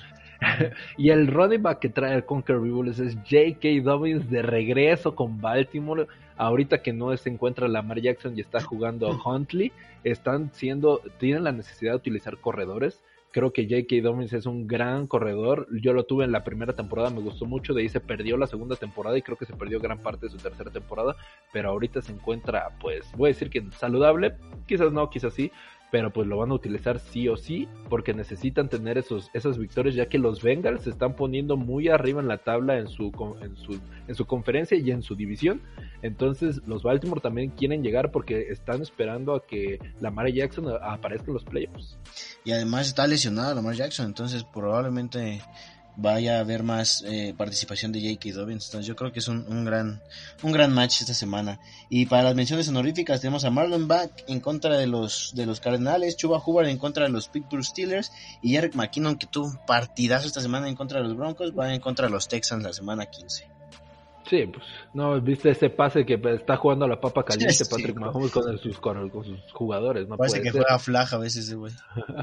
y 0.97 1.09
el 1.09 1.27
running 1.27 1.61
back 1.61 1.79
que 1.79 1.89
trae 1.89 2.15
el 2.15 2.25
Conquer 2.25 2.57
Bulls 2.57 2.99
es 2.99 3.15
J.K. 3.15 3.83
Dobbins 3.83 4.29
de 4.29 4.41
regreso 4.41 5.15
con 5.15 5.39
Baltimore. 5.41 6.07
Ahorita 6.35 6.81
que 6.81 6.93
no 6.93 7.15
se 7.15 7.29
encuentra 7.29 7.67
Lamar 7.67 8.01
Jackson 8.01 8.35
y 8.35 8.41
está 8.41 8.59
jugando 8.59 9.09
Huntley, 9.23 9.71
están 10.03 10.51
siendo, 10.51 11.01
tienen 11.19 11.43
la 11.43 11.51
necesidad 11.51 11.91
de 11.91 11.97
utilizar 11.97 12.37
corredores. 12.37 13.03
Creo 13.31 13.51
que 13.51 13.63
J.K. 13.63 13.95
Dobbins 14.03 14.33
es 14.33 14.45
un 14.45 14.67
gran 14.67 15.07
corredor. 15.07 15.67
Yo 15.81 15.93
lo 15.93 16.03
tuve 16.03 16.23
en 16.23 16.31
la 16.31 16.43
primera 16.43 16.73
temporada, 16.73 17.09
me 17.09 17.19
gustó 17.19 17.45
mucho. 17.45 17.73
De 17.73 17.81
ahí 17.81 17.89
se 17.89 17.99
perdió 17.99 18.37
la 18.37 18.45
segunda 18.45 18.75
temporada 18.75 19.17
y 19.17 19.23
creo 19.23 19.37
que 19.37 19.45
se 19.45 19.55
perdió 19.55 19.79
gran 19.79 19.97
parte 19.97 20.27
de 20.27 20.31
su 20.31 20.37
tercera 20.37 20.69
temporada. 20.69 21.15
Pero 21.51 21.69
ahorita 21.69 22.03
se 22.03 22.11
encuentra, 22.11 22.69
pues, 22.79 23.11
voy 23.17 23.29
a 23.29 23.33
decir 23.33 23.49
que 23.49 23.63
saludable. 23.71 24.35
Quizás 24.67 24.91
no, 24.91 25.09
quizás 25.09 25.33
sí. 25.33 25.51
Pero 25.93 26.11
pues 26.11 26.27
lo 26.27 26.37
van 26.37 26.49
a 26.49 26.55
utilizar 26.55 26.97
sí 26.97 27.27
o 27.27 27.37
sí. 27.37 27.67
Porque 27.87 28.15
necesitan 28.15 28.67
tener 28.67 28.97
esos, 28.97 29.29
esas 29.35 29.59
victorias. 29.59 29.93
Ya 29.93 30.07
que 30.07 30.17
los 30.17 30.41
Bengals 30.41 30.85
se 30.85 30.89
están 30.89 31.15
poniendo 31.15 31.55
muy 31.55 31.87
arriba 31.87 32.19
en 32.19 32.27
la 32.27 32.39
tabla 32.39 32.79
en 32.79 32.87
su, 32.87 33.11
en 33.41 33.55
su, 33.55 33.79
en 34.07 34.15
su 34.15 34.25
conferencia 34.25 34.75
y 34.75 34.89
en 34.89 35.03
su 35.03 35.15
división. 35.15 35.61
Entonces 36.01 36.63
los 36.65 36.81
Baltimore 36.81 37.21
también 37.21 37.51
quieren 37.51 37.83
llegar 37.83 38.09
porque 38.11 38.47
están 38.49 38.81
esperando 38.81 39.35
a 39.35 39.45
que 39.45 39.77
Lamar 40.01 40.31
Jackson 40.31 40.65
aparezca 40.81 41.27
en 41.27 41.33
los 41.35 41.43
playoffs. 41.43 41.99
Y 42.43 42.53
además 42.53 42.87
está 42.87 43.05
lesionado 43.05 43.53
Lamar 43.53 43.75
Jackson, 43.75 44.07
entonces 44.07 44.43
probablemente 44.43 45.41
vaya 45.95 46.37
a 46.37 46.39
haber 46.39 46.63
más 46.63 47.03
eh, 47.07 47.33
participación 47.37 47.91
de 47.91 48.01
J.K. 48.01 48.35
Dobbins. 48.35 48.65
Entonces 48.65 48.87
yo 48.87 48.95
creo 48.95 49.11
que 49.11 49.19
es 49.19 49.27
un, 49.27 49.45
un, 49.47 49.65
gran 49.65 50.01
un 50.41 50.51
gran 50.51 50.73
match 50.73 51.01
esta 51.01 51.13
semana. 51.13 51.59
Y 51.89 52.05
para 52.05 52.23
las 52.23 52.35
menciones 52.35 52.67
honoríficas 52.69 53.21
tenemos 53.21 53.45
a 53.45 53.51
Marlon 53.51 53.87
Back 53.87 54.23
en 54.27 54.39
contra 54.39 54.77
de 54.77 54.87
los 54.87 55.33
de 55.35 55.45
los 55.45 55.59
Cardenales, 55.59 56.17
Chuba 56.17 56.41
Hubbard 56.45 56.67
en 56.67 56.77
contra 56.77 57.05
de 57.05 57.11
los 57.11 57.27
Pittsburgh 57.27 57.63
Steelers 57.63 58.11
y 58.41 58.55
Eric 58.55 58.75
McKinnon 58.75 59.17
que 59.17 59.27
tuvo 59.27 59.47
un 59.47 59.59
partidazo 59.65 60.27
esta 60.27 60.41
semana 60.41 60.67
en 60.67 60.75
contra 60.75 60.99
de 61.01 61.07
los 61.07 61.15
Broncos, 61.15 61.53
va 61.57 61.73
en 61.73 61.81
contra 61.81 62.07
de 62.07 62.11
los 62.13 62.27
Texans 62.27 62.63
la 62.63 62.73
semana 62.73 63.05
15. 63.05 63.47
Sí, 64.29 64.45
pues, 64.45 64.65
no, 64.93 65.19
viste 65.19 65.49
ese 65.49 65.69
pase 65.69 66.05
que 66.05 66.19
está 66.33 66.55
jugando 66.55 66.85
a 66.85 66.87
la 66.87 66.99
papa 66.99 67.23
caliente 67.25 67.53
Sí, 67.53 67.65
Patrick. 67.69 67.97
Mahomes 67.97 68.31
con 68.31 68.57
sus, 68.57 68.79
con, 68.79 69.09
con 69.09 69.25
sus 69.25 69.51
jugadores, 69.51 70.07
no 70.07 70.17
Parece 70.17 70.37
puede 70.37 70.43
que 70.43 70.51
ser. 70.53 70.61
juega 70.61 70.79
flaja 70.79 71.15
a 71.17 71.19
veces 71.19 71.53
güey. 71.53 71.73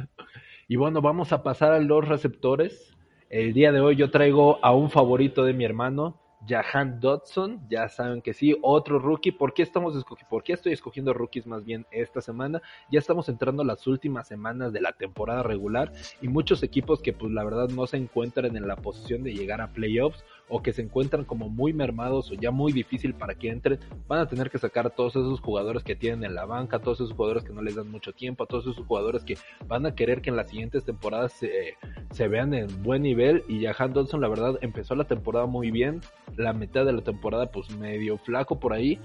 Y 0.69 0.77
bueno, 0.77 1.03
vamos 1.03 1.33
a 1.33 1.43
pasar 1.43 1.73
a 1.73 1.81
los 1.81 2.07
receptores. 2.07 2.95
El 3.31 3.53
día 3.53 3.71
de 3.71 3.79
hoy 3.79 3.95
yo 3.95 4.11
traigo 4.11 4.59
a 4.61 4.75
un 4.75 4.91
favorito 4.91 5.45
de 5.45 5.53
mi 5.53 5.65
hermano, 5.65 6.19
Jahan 6.49 6.99
Dodson. 6.99 7.61
Ya 7.69 7.89
saben 7.89 8.23
que 8.23 8.35
sí, 8.35 8.57
otro 8.61 8.99
rookie. 8.99 9.31
¿Por 9.31 9.55
qué, 9.55 9.63
estamos 9.63 10.05
¿Por 10.29 10.43
qué 10.43 10.55
estoy 10.55 10.73
escogiendo 10.73 11.13
rookies 11.13 11.47
más 11.47 11.65
bien 11.65 11.87
esta 11.93 12.21
semana? 12.21 12.61
Ya 12.91 12.99
estamos 12.99 13.29
entrando 13.29 13.63
las 13.63 13.87
últimas 13.87 14.27
semanas 14.27 14.73
de 14.73 14.81
la 14.81 14.95
temporada 14.95 15.45
regular 15.45 15.93
y 16.21 16.27
muchos 16.27 16.65
equipos 16.65 17.01
que 17.01 17.13
pues 17.13 17.33
la 17.33 17.45
verdad 17.45 17.69
no 17.69 17.87
se 17.87 17.99
encuentran 17.99 18.57
en 18.57 18.67
la 18.67 18.75
posición 18.75 19.23
de 19.23 19.33
llegar 19.33 19.61
a 19.61 19.69
playoffs 19.69 20.25
o 20.51 20.63
que 20.63 20.73
se 20.73 20.83
encuentran 20.83 21.25
como 21.25 21.49
muy 21.49 21.73
mermados 21.73 22.31
o 22.31 22.35
ya 22.35 22.51
muy 22.51 22.73
difícil 22.73 23.15
para 23.15 23.35
que 23.35 23.49
entren, 23.49 23.79
van 24.09 24.21
a 24.21 24.27
tener 24.27 24.51
que 24.51 24.59
sacar 24.59 24.87
a 24.87 24.91
todos 24.91 25.17
esos 25.17 25.41
jugadores 25.41 25.85
que 25.85 25.97
tienen 25.97 26.25
en 26.25 26.35
la 26.35 26.45
banca, 26.45 26.77
a 26.77 26.81
todos 26.81 27.01
esos 27.01 27.13
jugadores 27.13 27.45
que 27.45 27.53
no 27.53 27.63
les 27.63 27.77
dan 27.77 27.91
mucho 27.91 28.13
tiempo, 28.13 28.45
a 28.45 28.47
todos 28.47 28.67
esos 28.67 28.85
jugadores 28.87 29.25
que 29.25 29.39
van 29.67 29.87
a 29.87 29.95
querer 29.95 30.21
que 30.21 30.31
en 30.31 30.37
las 30.37 30.51
siguientes 30.51 30.85
temporadas 30.85 31.33
se, 31.33 31.77
se 32.11 32.29
vean 32.29 32.53
en 32.53 32.83
buen 32.83 33.03
nivel. 33.03 33.45
Y 33.49 33.61
ya 33.61 33.75
Han 33.79 33.93
Dodson 33.93 34.21
la 34.21 34.29
verdad 34.29 34.59
empezó 34.61 34.95
la 34.95 35.05
temporada 35.05 35.47
muy 35.47 35.71
bien, 35.71 36.01
la 36.37 36.53
mitad 36.53 36.85
de 36.85 36.93
la 36.93 37.03
temporada 37.03 37.51
pues 37.51 37.71
medio 37.77 38.19
flaco 38.19 38.59
por 38.59 38.73
ahí, 38.73 38.99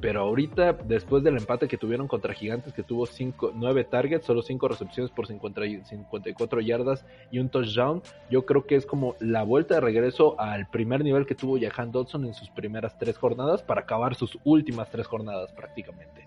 pero 0.00 0.20
ahorita, 0.20 0.74
después 0.84 1.22
del 1.22 1.36
empate 1.36 1.68
que 1.68 1.78
tuvieron 1.78 2.06
contra 2.06 2.34
Gigantes, 2.34 2.74
que 2.74 2.82
tuvo 2.82 3.08
9 3.54 3.84
targets, 3.84 4.26
solo 4.26 4.42
5 4.42 4.68
recepciones 4.68 5.10
por 5.10 5.26
50, 5.26 5.60
54 5.88 6.60
yardas 6.60 7.04
y 7.30 7.38
un 7.38 7.48
touchdown, 7.48 8.02
yo 8.30 8.44
creo 8.44 8.66
que 8.66 8.76
es 8.76 8.84
como 8.84 9.16
la 9.20 9.42
vuelta 9.42 9.76
de 9.76 9.80
regreso 9.80 10.38
al 10.38 10.68
primer 10.68 11.02
nivel 11.02 11.26
que 11.26 11.34
tuvo 11.34 11.58
Jahan 11.58 11.92
Dodson 11.92 12.26
en 12.26 12.34
sus 12.34 12.50
primeras 12.50 12.98
3 12.98 13.16
jornadas 13.16 13.62
para 13.62 13.82
acabar 13.82 14.14
sus 14.14 14.38
últimas 14.44 14.90
3 14.90 15.06
jornadas 15.06 15.52
prácticamente. 15.52 16.26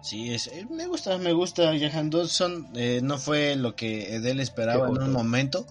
Sí, 0.00 0.32
es, 0.32 0.46
eh, 0.46 0.66
me 0.70 0.86
gusta, 0.86 1.18
me 1.18 1.32
gusta 1.32 1.78
Jahan 1.78 2.08
Dodson. 2.08 2.68
Eh, 2.74 3.00
no 3.02 3.18
fue 3.18 3.56
lo 3.56 3.74
que 3.74 4.14
Edel 4.14 4.40
esperaba 4.40 4.88
en 4.88 5.02
un 5.02 5.12
momento, 5.12 5.66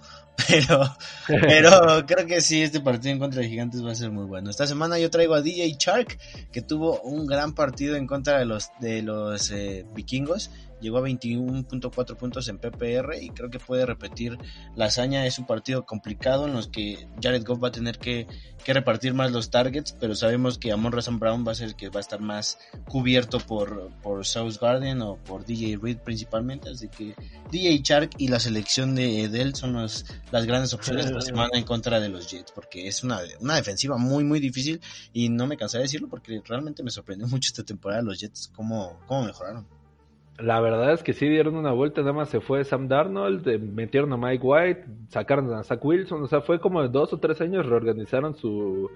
pero, 0.47 0.95
pero 1.27 2.05
creo 2.05 2.25
que 2.27 2.41
sí, 2.41 2.61
este 2.61 2.79
partido 2.79 3.13
en 3.13 3.19
contra 3.19 3.41
de 3.41 3.49
Gigantes 3.49 3.83
va 3.83 3.91
a 3.91 3.95
ser 3.95 4.11
muy 4.11 4.25
bueno. 4.25 4.49
Esta 4.49 4.67
semana 4.67 4.99
yo 4.99 5.09
traigo 5.09 5.33
a 5.33 5.41
DJ 5.41 5.75
Shark, 5.79 6.19
que 6.51 6.61
tuvo 6.61 7.01
un 7.01 7.25
gran 7.25 7.53
partido 7.53 7.95
en 7.95 8.07
contra 8.07 8.39
de 8.39 8.45
los, 8.45 8.69
de 8.79 9.01
los 9.01 9.51
eh, 9.51 9.85
vikingos 9.93 10.51
llegó 10.81 10.97
a 10.97 11.01
21.4 11.01 12.17
puntos 12.17 12.47
en 12.47 12.57
PPR 12.57 13.15
y 13.21 13.29
creo 13.29 13.49
que 13.49 13.59
puede 13.59 13.85
repetir 13.85 14.37
la 14.75 14.85
hazaña. 14.85 15.25
Es 15.25 15.39
un 15.39 15.45
partido 15.45 15.85
complicado 15.85 16.47
en 16.47 16.53
los 16.53 16.67
que 16.67 17.07
Jared 17.21 17.43
Goff 17.45 17.63
va 17.63 17.69
a 17.69 17.71
tener 17.71 17.97
que, 17.97 18.27
repartir 18.65 19.13
más 19.13 19.31
los 19.31 19.49
targets, 19.49 19.95
pero 19.97 20.13
sabemos 20.13 20.57
que 20.57 20.73
Amon 20.73 20.91
Razan 20.91 21.19
Brown 21.19 21.47
va 21.47 21.53
a 21.53 21.55
ser 21.55 21.69
el 21.69 21.75
que 21.77 21.87
va 21.87 21.99
a 21.99 22.01
estar 22.01 22.19
más 22.19 22.59
cubierto 22.85 23.39
por, 23.39 23.93
por 24.01 24.25
South 24.25 24.57
Garden 24.59 25.01
o 25.01 25.15
por 25.15 25.45
DJ 25.45 25.77
Reed 25.81 25.99
principalmente. 25.99 26.69
Así 26.69 26.89
que 26.89 27.15
DJ 27.49 27.79
Shark 27.81 28.09
y 28.17 28.27
la 28.27 28.41
selección 28.41 28.93
de 28.93 29.23
Edel 29.23 29.55
son 29.55 29.73
las 29.73 30.45
grandes 30.45 30.73
opciones 30.73 31.05
esta 31.05 31.21
semana 31.21 31.51
en 31.53 31.63
contra 31.63 32.01
de 32.01 32.09
los 32.09 32.29
Jets, 32.29 32.51
porque 32.51 32.87
es 32.87 33.03
una, 33.03 33.19
una 33.39 33.55
defensiva 33.55 33.97
muy, 33.97 34.25
muy 34.25 34.41
difícil 34.41 34.81
y 35.13 35.29
no 35.29 35.47
me 35.47 35.55
cansaré 35.55 35.83
de 35.83 35.87
decirlo 35.87 36.09
porque 36.09 36.41
realmente 36.45 36.83
me 36.83 36.91
sorprendió 36.91 37.27
mucho 37.27 37.47
esta 37.47 37.63
temporada 37.63 38.01
los 38.01 38.19
Jets, 38.19 38.49
cómo, 38.53 38.99
cómo 39.07 39.23
mejoraron. 39.23 39.76
La 40.39 40.59
verdad 40.59 40.93
es 40.93 41.01
que 41.01 41.13
sí 41.13 41.27
dieron 41.27 41.55
una 41.55 41.71
vuelta, 41.71 42.01
nada 42.01 42.13
más 42.13 42.29
se 42.29 42.41
fue 42.41 42.63
Sam 42.63 42.87
Darnold, 42.87 43.47
eh, 43.47 43.57
metieron 43.57 44.13
a 44.13 44.17
Mike 44.17 44.45
White, 44.45 44.85
sacaron 45.09 45.51
a 45.53 45.63
Zach 45.63 45.83
Wilson, 45.83 46.21
o 46.21 46.27
sea, 46.27 46.41
fue 46.41 46.59
como 46.59 46.87
dos 46.87 47.11
o 47.13 47.19
tres 47.19 47.41
años 47.41 47.65
reorganizaron 47.65 48.35
su, 48.35 48.89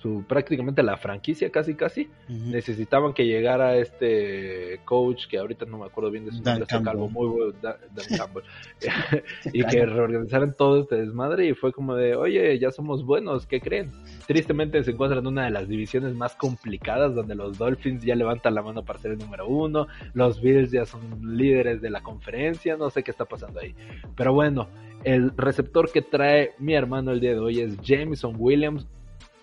su 0.00 0.24
prácticamente 0.28 0.82
la 0.82 0.96
franquicia 0.96 1.50
casi 1.50 1.74
casi. 1.74 2.08
Necesitaban 2.28 3.12
que 3.12 3.26
llegara 3.26 3.76
este 3.76 4.80
coach 4.84 5.26
que 5.28 5.38
ahorita 5.38 5.64
no 5.66 5.78
me 5.78 5.86
acuerdo 5.86 6.10
bien 6.10 6.24
de 6.24 6.32
su 6.32 6.42
nombre 6.42 6.66
calvo 6.84 7.08
muy 7.08 7.26
bueno 7.26 7.52
Dan, 7.60 7.76
Campbell. 8.16 8.44
Y 9.52 9.64
que 9.64 9.86
reorganizaran 9.86 10.54
todo 10.54 10.82
este 10.82 10.96
desmadre 10.96 11.46
y 11.46 11.54
fue 11.54 11.72
como 11.72 11.94
de 11.94 12.14
oye 12.14 12.58
ya 12.58 12.70
somos 12.70 13.04
buenos 13.04 13.46
¿qué 13.46 13.60
creen? 13.60 13.90
tristemente 14.26 14.82
se 14.84 14.92
encuentran 14.92 15.20
en 15.20 15.26
una 15.26 15.44
de 15.44 15.50
las 15.50 15.68
divisiones 15.68 16.14
más 16.14 16.36
complicadas 16.36 17.14
donde 17.14 17.34
los 17.34 17.58
Dolphins 17.58 18.04
ya 18.04 18.14
levantan 18.14 18.54
la 18.54 18.62
mano 18.62 18.84
para 18.84 18.98
ser 18.98 19.12
el 19.12 19.18
número 19.18 19.48
uno 19.48 19.88
los 20.14 20.40
Bills 20.40 20.70
ya 20.70 20.84
son 20.84 21.36
líderes 21.36 21.80
de 21.80 21.90
la 21.90 22.02
conferencia 22.02 22.76
no 22.76 22.90
sé 22.90 23.02
qué 23.02 23.10
está 23.10 23.24
pasando 23.24 23.60
ahí. 23.60 23.74
Pero 24.16 24.32
bueno 24.32 24.68
el 25.04 25.36
receptor 25.36 25.90
que 25.90 26.02
trae 26.02 26.52
mi 26.58 26.74
hermano 26.74 27.12
el 27.12 27.20
día 27.20 27.32
de 27.32 27.38
hoy 27.38 27.60
es 27.60 27.76
Jameson 27.80 28.34
Williams 28.38 28.86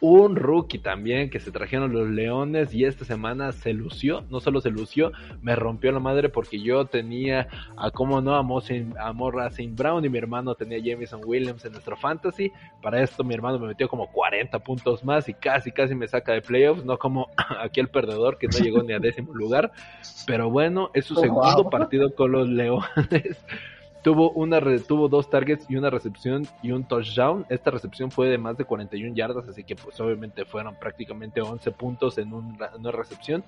un 0.02 0.36
rookie 0.36 0.80
también 0.80 1.30
que 1.30 1.40
se 1.40 1.52
trajeron 1.52 1.94
los 1.94 2.10
Leones 2.10 2.74
y 2.74 2.86
esta 2.86 3.06
semana 3.06 3.52
se 3.52 3.74
lució, 3.74 4.24
no 4.30 4.40
solo 4.40 4.62
se 4.62 4.70
lució, 4.70 5.12
me 5.42 5.56
rompió 5.56 5.92
la 5.92 6.00
madre 6.00 6.30
porque 6.30 6.62
yo 6.62 6.86
tenía 6.86 7.48
a 7.78 7.92
como 7.92 8.22
no 8.22 8.36
a, 8.36 8.40
a 8.40 9.12
Brown 9.12 10.06
y 10.06 10.10
mi 10.10 10.18
hermano 10.18 10.56
tenía 10.56 10.78
a 10.78 10.82
Jameson 10.82 11.22
Williams 11.26 11.66
en 11.66 11.72
nuestro 11.72 11.96
fantasy. 11.96 12.52
Para 12.82 13.02
esto 13.02 13.24
mi 13.24 13.34
hermano 13.34 13.60
me 13.60 13.68
metió 13.68 13.88
como 13.88 14.12
40 14.12 14.60
puntos 14.60 15.04
más 15.04 15.28
y 15.30 15.34
casi 15.34 15.72
casi 15.72 15.96
me 15.96 16.08
saca 16.08 16.34
de 16.34 16.42
playoffs, 16.42 16.86
no 16.86 16.98
como 16.98 17.30
aquel 17.62 17.88
perdedor 17.88 18.38
que 18.38 18.48
no 18.48 18.58
llegó 18.60 18.84
ni 18.84 18.94
a 18.94 19.00
décimo 19.00 19.34
lugar. 19.34 19.72
Pero 20.28 20.50
bueno, 20.50 20.92
es 20.94 21.06
su 21.06 21.16
oh, 21.16 21.22
segundo 21.22 21.70
partido 21.70 22.14
con 22.16 22.32
los 22.32 22.48
Leones. 22.48 23.38
Tuvo, 24.06 24.30
una 24.34 24.62
tuvo 24.88 25.10
dos 25.10 25.32
targets 25.32 25.66
y 25.68 25.78
una 25.78 25.90
recepción 25.90 26.46
y 26.62 26.72
un 26.72 26.88
touchdown. 26.88 27.44
Esta 27.50 27.72
recepción 27.72 28.12
fue 28.12 28.30
de 28.30 28.38
más 28.38 28.56
de 28.56 28.64
41 28.64 29.16
yardas, 29.16 29.48
así 29.48 29.64
que 29.64 29.76
pues 29.76 30.00
obviamente 30.00 30.46
fueron 30.46 30.76
prácticamente 30.76 31.42
11 31.42 31.72
puntos 31.72 32.20
en 32.20 32.32
una, 32.32 32.92
recepción. 32.92 33.44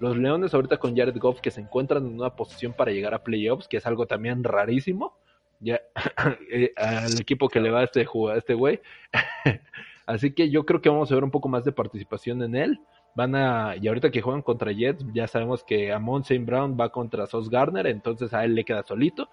Los 0.00 0.18
Leones 0.18 0.52
ahorita 0.52 0.76
con 0.76 0.94
Jared 0.94 1.16
Goff 1.16 1.40
que 1.40 1.50
se 1.50 1.62
encuentran 1.62 2.06
en 2.06 2.20
una 2.20 2.36
posición 2.36 2.74
para 2.74 2.92
llegar 2.92 3.14
a 3.14 3.24
playoffs, 3.24 3.66
que 3.66 3.78
es 3.78 3.86
algo 3.86 4.04
también 4.04 4.44
rarísimo. 4.44 5.16
Ya 5.60 5.80
eh, 6.52 6.74
al 6.76 7.18
equipo 7.18 7.48
que 7.48 7.60
le 7.60 7.70
va 7.70 7.80
a 7.80 7.84
este 7.84 8.02
a 8.02 8.36
este 8.36 8.52
güey. 8.52 8.82
así 10.04 10.34
que 10.34 10.50
yo 10.50 10.66
creo 10.66 10.82
que 10.82 10.90
vamos 10.90 11.10
a 11.10 11.14
ver 11.14 11.24
un 11.24 11.30
poco 11.30 11.48
más 11.48 11.64
de 11.64 11.72
participación 11.72 12.42
en 12.42 12.54
él. 12.54 12.80
Van 13.14 13.34
a, 13.34 13.76
y 13.80 13.88
ahorita 13.88 14.10
que 14.10 14.20
juegan 14.20 14.42
contra 14.42 14.72
Jets, 14.72 15.06
ya 15.14 15.26
sabemos 15.26 15.64
que 15.64 15.90
Amon 15.90 16.20
St. 16.20 16.44
Brown 16.44 16.76
va 16.78 16.92
contra 16.92 17.26
Sos 17.26 17.48
Garner, 17.48 17.86
entonces 17.86 18.34
a 18.34 18.44
él 18.44 18.54
le 18.54 18.66
queda 18.66 18.82
solito. 18.82 19.30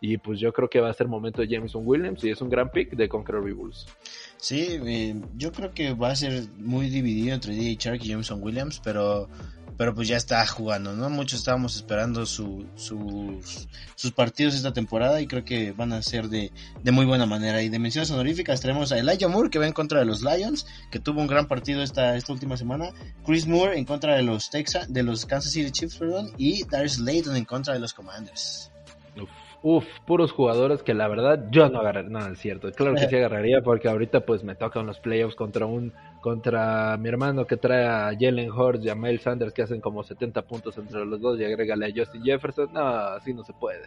Y 0.00 0.18
pues 0.18 0.38
yo 0.38 0.52
creo 0.52 0.70
que 0.70 0.80
va 0.80 0.90
a 0.90 0.94
ser 0.94 1.08
momento 1.08 1.42
de 1.42 1.48
Jameson 1.48 1.82
Williams 1.84 2.22
y 2.22 2.30
es 2.30 2.40
un 2.40 2.48
gran 2.48 2.70
pick 2.70 2.90
de 2.96 3.08
Conqueror 3.08 3.52
Bulls. 3.52 3.86
Sí, 4.36 4.78
eh, 4.86 5.20
yo 5.36 5.50
creo 5.52 5.72
que 5.72 5.94
va 5.94 6.10
a 6.10 6.16
ser 6.16 6.44
muy 6.56 6.88
dividido 6.88 7.34
entre 7.34 7.54
DJ 7.54 7.76
Shark 7.76 8.04
y 8.04 8.08
Jameson 8.08 8.40
Williams, 8.42 8.80
pero 8.84 9.28
pero 9.78 9.94
pues 9.94 10.08
ya 10.08 10.16
está 10.16 10.44
jugando, 10.44 10.92
¿no? 10.92 11.08
Muchos 11.08 11.38
estábamos 11.38 11.76
esperando 11.76 12.26
su, 12.26 12.66
sus, 12.74 13.68
sus 13.94 14.10
partidos 14.10 14.56
esta 14.56 14.72
temporada 14.72 15.20
y 15.20 15.28
creo 15.28 15.44
que 15.44 15.70
van 15.70 15.92
a 15.92 16.02
ser 16.02 16.28
de, 16.28 16.50
de 16.82 16.90
muy 16.90 17.06
buena 17.06 17.26
manera. 17.26 17.62
Y 17.62 17.68
de 17.68 17.78
menciones 17.78 18.10
honoríficas 18.10 18.60
tenemos 18.60 18.90
a 18.90 18.98
Elijah 18.98 19.28
Moore 19.28 19.50
que 19.50 19.60
va 19.60 19.68
en 19.68 19.72
contra 19.72 20.00
de 20.00 20.04
los 20.04 20.20
Lions, 20.20 20.66
que 20.90 20.98
tuvo 20.98 21.20
un 21.20 21.28
gran 21.28 21.46
partido 21.46 21.80
esta, 21.80 22.16
esta 22.16 22.32
última 22.32 22.56
semana. 22.56 22.90
Chris 23.24 23.46
Moore 23.46 23.78
en 23.78 23.84
contra 23.84 24.16
de 24.16 24.24
los 24.24 24.50
Texas, 24.50 24.92
de 24.92 25.04
los 25.04 25.24
Kansas 25.24 25.52
City 25.52 25.70
Chiefs, 25.70 25.96
perdón, 25.96 26.32
y 26.36 26.64
Darius 26.64 26.98
Layton 26.98 27.36
en 27.36 27.44
contra 27.44 27.72
de 27.72 27.78
los 27.78 27.94
Commanders. 27.94 28.72
Uf, 29.16 29.30
puros 29.60 30.32
jugadores 30.32 30.82
que 30.82 30.94
la 30.94 31.08
verdad 31.08 31.46
yo 31.50 31.68
no 31.68 31.80
agarraría, 31.80 32.10
no 32.10 32.26
es 32.26 32.38
cierto, 32.38 32.70
claro 32.72 32.94
que 32.94 33.08
sí 33.08 33.16
agarraría 33.16 33.60
porque 33.62 33.88
ahorita 33.88 34.20
pues 34.20 34.44
me 34.44 34.54
tocan 34.54 34.86
los 34.86 35.00
playoffs 35.00 35.34
contra 35.34 35.66
un, 35.66 35.92
contra 36.20 36.96
mi 36.96 37.08
hermano 37.08 37.46
que 37.46 37.56
trae 37.56 37.86
a 37.86 38.16
Jalen 38.18 38.50
Hurts 38.50 38.84
y 38.84 38.90
a 38.90 38.94
Mel 38.94 39.20
Sanders 39.20 39.52
que 39.52 39.62
hacen 39.62 39.80
como 39.80 40.02
70 40.02 40.42
puntos 40.42 40.78
entre 40.78 41.04
los 41.04 41.20
dos 41.20 41.40
y 41.40 41.44
agrégale 41.44 41.86
a 41.86 41.92
Justin 41.94 42.22
Jefferson, 42.22 42.72
no, 42.72 42.86
así 42.86 43.34
no 43.34 43.44
se 43.44 43.52
puede. 43.52 43.86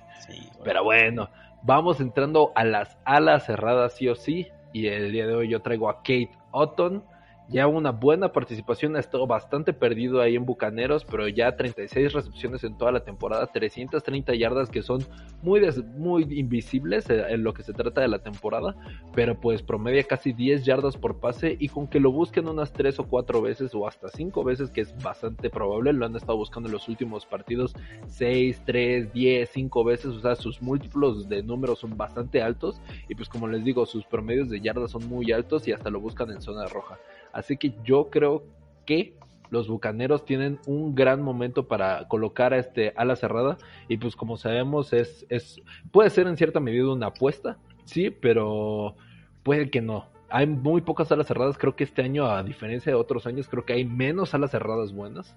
Pero 0.63 0.84
bueno, 0.84 1.30
vamos 1.63 2.00
entrando 2.00 2.51
a 2.56 2.63
las 2.63 2.98
alas 3.06 3.46
cerradas 3.46 3.94
sí 3.94 4.08
o 4.08 4.16
sí. 4.16 4.48
Y 4.74 4.88
el 4.88 5.12
día 5.12 5.28
de 5.28 5.36
hoy 5.36 5.50
yo 5.50 5.62
traigo 5.62 5.90
a 5.90 5.98
Kate 5.98 6.32
Otton 6.51 7.04
ya 7.51 7.67
una 7.67 7.91
buena 7.91 8.31
participación, 8.31 8.96
ha 8.96 9.00
estado 9.00 9.27
bastante 9.27 9.74
perdido 9.74 10.22
ahí 10.22 10.36
en 10.36 10.46
Bucaneros, 10.46 11.03
pero 11.03 11.27
ya 11.27 11.58
36 11.58 12.13
recepciones 12.13 12.63
en 12.63 12.77
toda 12.77 12.93
la 12.93 13.03
temporada, 13.03 13.46
330 13.48 14.34
yardas 14.36 14.70
que 14.70 14.81
son 14.81 15.05
muy, 15.41 15.62
muy 15.98 16.24
invisibles 16.31 17.10
eh, 17.10 17.25
en 17.29 17.43
lo 17.43 17.53
que 17.53 17.63
se 17.63 17.74
trata 17.74 18.00
de 18.01 18.08
la 18.08 18.20
temporada, 18.20 18.75
pero 19.13 19.38
pues 19.39 19.62
promedia 19.62 20.03
casi 20.03 20.31
10 20.31 20.63
yardas 20.63 20.96
por 20.96 21.20
pase 21.20 21.58
y 21.60 21.67
con 21.67 21.88
que 21.88 22.00
lo 22.00 22.12
busquen 22.13 22.48
unas 22.48 22.72
3 22.72 23.00
o 23.00 23.03
4 23.03 23.41
veces 23.41 23.75
o 23.75 23.86
hasta 23.86 24.08
5 24.08 24.43
veces, 24.46 24.70
que 24.70 24.81
es 24.81 24.96
bastante 25.03 25.50
probable, 25.50 25.91
lo 25.91 26.05
han 26.05 26.15
estado 26.15 26.38
buscando 26.38 26.70
en 26.70 26.74
los 26.74 26.88
últimos 26.88 27.25
partidos 27.25 27.74
6, 28.08 28.62
3, 28.65 29.12
10, 29.12 29.50
5 29.50 29.84
veces, 29.84 30.05
o 30.05 30.20
sea, 30.22 30.36
sus 30.36 30.62
múltiplos 30.62 31.27
de 31.27 31.43
números 31.43 31.79
son 31.79 31.98
bastante 31.98 32.41
altos 32.41 32.81
y 33.10 33.15
pues 33.15 33.27
como 33.27 33.50
les 33.50 33.65
digo, 33.65 33.86
sus 33.86 34.05
promedios 34.05 34.50
de 34.50 34.62
yardas 34.62 34.91
son 34.91 35.05
muy 35.10 35.34
altos 35.34 35.67
y 35.67 35.74
hasta 35.74 35.89
lo 35.89 36.00
buscan 36.00 36.31
en 36.31 36.41
zona 36.41 36.65
roja. 36.67 36.98
Así 37.34 37.58
que 37.58 37.74
yo 37.84 38.10
creo 38.10 38.44
que 38.86 39.16
los 39.52 39.68
Bucaneros 39.68 40.26
tienen 40.26 40.60
un 40.66 40.96
gran 40.96 41.22
momento 41.22 41.68
para 41.68 42.08
colocar 42.08 42.54
a 42.54 42.58
este 42.58 42.94
ala 42.96 43.16
cerrada. 43.16 43.58
Y 43.88 43.98
pues 43.98 44.16
como 44.16 44.38
sabemos 44.38 44.94
es, 44.94 45.26
es 45.30 45.62
puede 45.92 46.10
ser 46.10 46.26
en 46.28 46.38
cierta 46.38 46.60
medida 46.60 46.92
una 46.92 47.08
apuesta, 47.08 47.58
sí, 47.84 48.10
pero 48.10 48.96
puede 49.44 49.70
que 49.70 49.82
no. 49.82 50.08
Hay 50.30 50.48
muy 50.48 50.82
pocas 50.82 51.12
alas 51.12 51.28
cerradas, 51.28 51.58
creo 51.58 51.76
que 51.76 51.84
este 51.84 52.02
año 52.02 52.26
a 52.26 52.42
diferencia 52.42 52.92
de 52.92 52.98
otros 52.98 53.28
años 53.28 53.50
creo 53.50 53.66
que 53.66 53.74
hay 53.74 53.84
menos 53.84 54.34
alas 54.34 54.52
cerradas 54.52 54.94
buenas. 54.94 55.36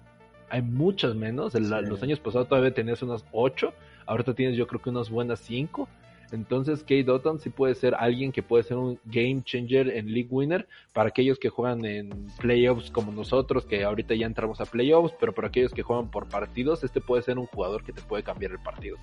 Hay 0.49 0.61
muchas 0.61 1.15
menos, 1.15 1.53
los 1.55 2.03
años 2.03 2.19
pasados 2.19 2.47
todavía 2.47 2.73
tenías 2.73 3.01
unas 3.01 3.25
8, 3.31 3.73
ahorita 4.05 4.35
tienes 4.35 4.55
yo 4.55 4.67
creo 4.67 4.79
que 4.79 4.91
unas 4.91 5.09
buenas 5.09 5.39
5 5.39 5.89
Entonces, 6.31 6.81
Kate 6.81 7.03
Dotton 7.03 7.39
sí 7.39 7.49
puede 7.49 7.75
ser 7.75 7.95
alguien 7.95 8.31
que 8.31 8.43
puede 8.43 8.63
ser 8.63 8.77
un 8.77 8.99
game 9.05 9.41
changer 9.43 9.89
en 9.89 10.13
League 10.13 10.27
Winner 10.29 10.67
para 10.93 11.09
aquellos 11.09 11.39
que 11.39 11.49
juegan 11.49 11.85
en 11.85 12.27
playoffs 12.39 12.91
como 12.91 13.11
nosotros, 13.11 13.65
que 13.65 13.83
ahorita 13.83 14.15
ya 14.15 14.25
entramos 14.25 14.61
a 14.61 14.65
playoffs, 14.65 15.13
pero 15.19 15.33
para 15.33 15.49
aquellos 15.49 15.73
que 15.73 15.83
juegan 15.83 16.09
por 16.09 16.27
partidos, 16.27 16.83
este 16.83 17.01
puede 17.01 17.23
ser 17.23 17.37
un 17.37 17.45
jugador 17.47 17.83
que 17.83 17.93
te 17.93 18.01
puede 18.01 18.23
cambiar 18.23 18.51
el 18.51 18.59
partido. 18.59 18.97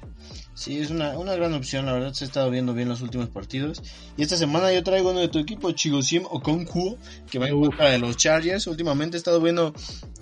Sí, 0.55 0.79
es 0.79 0.91
una, 0.91 1.19
una 1.19 1.35
gran 1.35 1.55
opción, 1.55 1.87
la 1.87 1.93
verdad 1.93 2.13
se 2.13 2.25
ha 2.25 2.27
estado 2.27 2.51
viendo 2.51 2.75
bien 2.75 2.89
los 2.89 3.03
últimos 3.03 3.29
partidos. 3.29 3.83
Y 4.17 4.23
esta 4.23 4.37
semana 4.37 4.73
yo 4.73 4.83
traigo 4.83 5.11
uno 5.11 5.21
de 5.21 5.29
tu 5.29 5.39
equipo, 5.39 5.71
Chigosim 5.73 6.25
Okonkwo, 6.25 6.97
que 7.31 7.39
va 7.39 7.49
en 7.49 7.61
contra 7.61 7.91
de 7.91 7.99
los 7.99 8.17
Chargers. 8.17 8.67
Últimamente 8.67 9.17
he 9.17 9.19
estado 9.19 9.41
viendo 9.41 9.73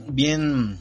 bien 0.09 0.79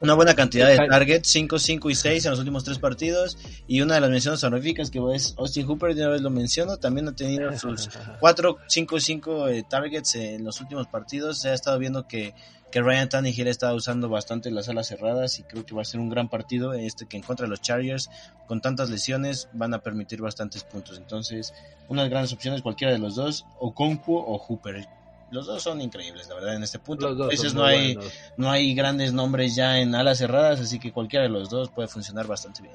una 0.00 0.14
buena 0.14 0.34
cantidad 0.34 0.66
de 0.66 0.78
targets, 0.88 1.28
5, 1.28 1.58
5 1.58 1.90
y 1.90 1.94
6 1.94 2.24
en 2.24 2.30
los 2.30 2.38
últimos 2.38 2.64
tres 2.64 2.78
partidos. 2.78 3.36
Y 3.66 3.82
una 3.82 3.94
de 3.94 4.00
las 4.00 4.10
menciones 4.10 4.42
honoríficas 4.42 4.90
que 4.90 4.98
es 5.14 5.34
Austin 5.36 5.66
Hooper, 5.66 5.94
de 5.94 6.02
una 6.02 6.12
vez 6.12 6.22
lo 6.22 6.30
menciono, 6.30 6.78
también 6.78 7.06
ha 7.08 7.12
tenido 7.14 7.52
sus 7.58 7.90
4, 8.18 8.56
5, 8.66 9.00
5 9.00 9.48
eh, 9.48 9.64
targets 9.68 10.14
en 10.14 10.42
los 10.42 10.58
últimos 10.62 10.86
partidos. 10.86 11.40
Se 11.40 11.50
ha 11.50 11.54
estado 11.54 11.78
viendo 11.78 12.08
que, 12.08 12.34
que 12.72 12.80
Ryan 12.80 13.10
Tannehill 13.10 13.48
ha 13.48 13.50
estado 13.50 13.76
usando 13.76 14.08
bastante 14.08 14.50
las 14.50 14.70
alas 14.70 14.88
cerradas 14.88 15.38
y 15.38 15.42
creo 15.42 15.66
que 15.66 15.74
va 15.74 15.82
a 15.82 15.84
ser 15.84 16.00
un 16.00 16.08
gran 16.08 16.30
partido 16.30 16.72
este 16.72 17.06
que 17.06 17.18
en 17.18 17.22
contra 17.22 17.44
de 17.44 17.50
los 17.50 17.60
Chargers 17.60 18.08
con 18.46 18.62
tantas 18.62 18.88
lesiones 18.88 19.48
van 19.52 19.74
a 19.74 19.82
permitir 19.82 20.22
bastantes 20.22 20.64
puntos. 20.64 20.96
Entonces, 20.96 21.52
unas 21.88 22.08
grandes 22.08 22.32
opciones 22.32 22.62
cualquiera 22.62 22.94
de 22.94 22.98
los 22.98 23.16
dos, 23.16 23.44
o 23.58 23.74
Concu 23.74 24.16
o 24.16 24.38
Hooper. 24.38 24.88
Los 25.30 25.46
dos 25.46 25.62
son 25.62 25.80
increíbles, 25.80 26.28
la 26.28 26.34
verdad, 26.34 26.56
en 26.56 26.62
este 26.62 26.78
punto. 26.78 27.06
A 27.08 27.26
veces 27.28 27.54
no 27.54 27.64
hay, 27.64 27.94
buenos. 27.94 28.12
no 28.36 28.50
hay 28.50 28.74
grandes 28.74 29.12
nombres 29.12 29.54
ya 29.54 29.78
en 29.80 29.94
alas 29.94 30.18
cerradas, 30.18 30.60
así 30.60 30.78
que 30.78 30.92
cualquiera 30.92 31.22
de 31.24 31.30
los 31.30 31.48
dos 31.50 31.70
puede 31.70 31.88
funcionar 31.88 32.26
bastante 32.26 32.62
bien. 32.62 32.74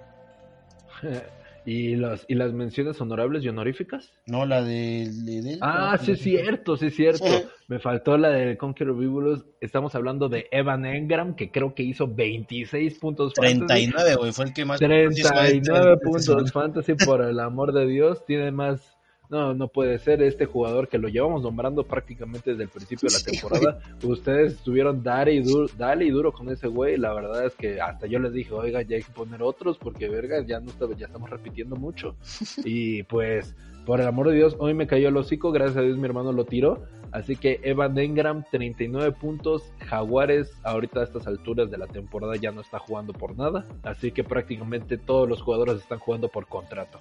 ¿Y, 1.68 1.96
los, 1.96 2.26
¿Y 2.28 2.36
las 2.36 2.54
menciones 2.54 3.02
honorables 3.02 3.44
y 3.44 3.50
honoríficas? 3.50 4.12
No, 4.28 4.46
la 4.46 4.62
de, 4.62 5.10
de- 5.12 5.42
de- 5.42 5.58
Ah, 5.62 5.98
sí 6.00 6.12
es 6.12 6.22
cierto, 6.22 6.78
sí 6.78 6.88
es 6.88 6.96
cierto. 6.96 7.26
Me 7.68 7.80
faltó 7.80 8.20
la 8.20 8.30
del 8.30 8.56
Conqueror 8.56 8.96
Bibulus. 8.96 9.44
Estamos 9.60 9.96
hablando 9.96 10.30
de 10.30 10.48
Evan 10.52 10.86
Engram, 10.86 11.36
que 11.36 11.50
creo 11.50 11.74
que 11.74 11.82
hizo 11.82 12.08
26 12.08 13.00
puntos. 13.00 13.34
fantasy. 13.36 13.66
39, 13.66 14.16
güey, 14.18 14.32
fue 14.32 14.46
el 14.46 14.54
que 14.54 14.64
más... 14.64 14.80
39 14.80 15.98
puntos 16.04 16.52
fantasy, 16.52 16.94
por 16.94 17.24
el 17.24 17.40
amor 17.40 17.74
de 17.74 17.88
Dios. 17.88 18.24
Tiene 18.28 18.52
más. 18.52 18.95
No, 19.30 19.54
no 19.54 19.68
puede 19.68 19.98
ser 20.00 20.22
este 20.22 20.46
jugador 20.46 20.88
que 20.88 20.98
lo 20.98 21.08
llevamos 21.08 21.42
nombrando 21.42 21.84
prácticamente 21.84 22.52
desde 22.52 22.64
el 22.64 22.70
principio 22.70 23.08
de 23.10 23.14
la 23.14 23.20
Sí, 23.26 23.32
temporada. 23.32 23.80
Ustedes 24.04 24.54
estuvieron 24.54 25.04
dale 25.04 25.34
y 25.34 25.42
duro, 25.42 25.68
dale 25.78 26.06
y 26.06 26.10
duro 26.12 26.32
con 26.32 26.50
ese 26.50 26.68
güey. 26.68 26.98
La 26.98 27.14
verdad 27.14 27.46
es 27.46 27.56
que 27.56 27.80
hasta 27.82 28.08
yo 28.08 28.20
les 28.20 28.34
dije, 28.34 28.54
oiga, 28.54 28.82
ya 28.82 28.98
hay 28.98 29.04
que 29.04 29.12
poner 29.12 29.42
otros 29.44 29.78
porque, 29.78 30.10
verga, 30.10 30.44
ya, 30.46 30.60
no 30.60 30.70
está- 30.70 30.88
ya 30.96 31.06
estamos 31.08 31.30
repitiendo 31.30 31.76
mucho. 31.76 32.16
Y 32.66 33.04
pues, 33.04 33.56
por 33.86 34.02
el 34.02 34.08
amor 34.08 34.30
de 34.30 34.36
Dios, 34.36 34.56
hoy 34.60 34.74
me 34.74 34.88
cayó 34.88 35.10
el 35.10 35.18
hocico. 35.18 35.52
Gracias 35.52 35.78
a 35.78 35.82
Dios, 35.82 35.98
mi 35.98 36.06
hermano 36.06 36.32
lo 36.32 36.46
tiró. 36.46 36.84
Así 37.12 37.36
que 37.38 37.62
Evan 37.64 37.98
Engram, 37.98 38.44
39 38.52 39.12
puntos. 39.14 39.64
Jaguares, 39.80 40.52
ahorita 40.64 41.00
a 41.00 41.04
estas 41.04 41.28
alturas 41.28 41.72
de 41.72 41.78
la 41.78 41.88
temporada 41.88 42.36
ya 42.36 42.52
no 42.52 42.62
está 42.62 42.78
jugando 42.80 43.14
por 43.14 43.38
nada. 43.38 43.66
Así 43.84 44.12
que 44.12 44.24
prácticamente 44.24 44.98
todos 44.98 45.30
los 45.30 45.42
jugadores 45.42 45.76
están 45.78 46.00
jugando 46.00 46.28
por 46.28 46.48
contrato. 46.48 47.00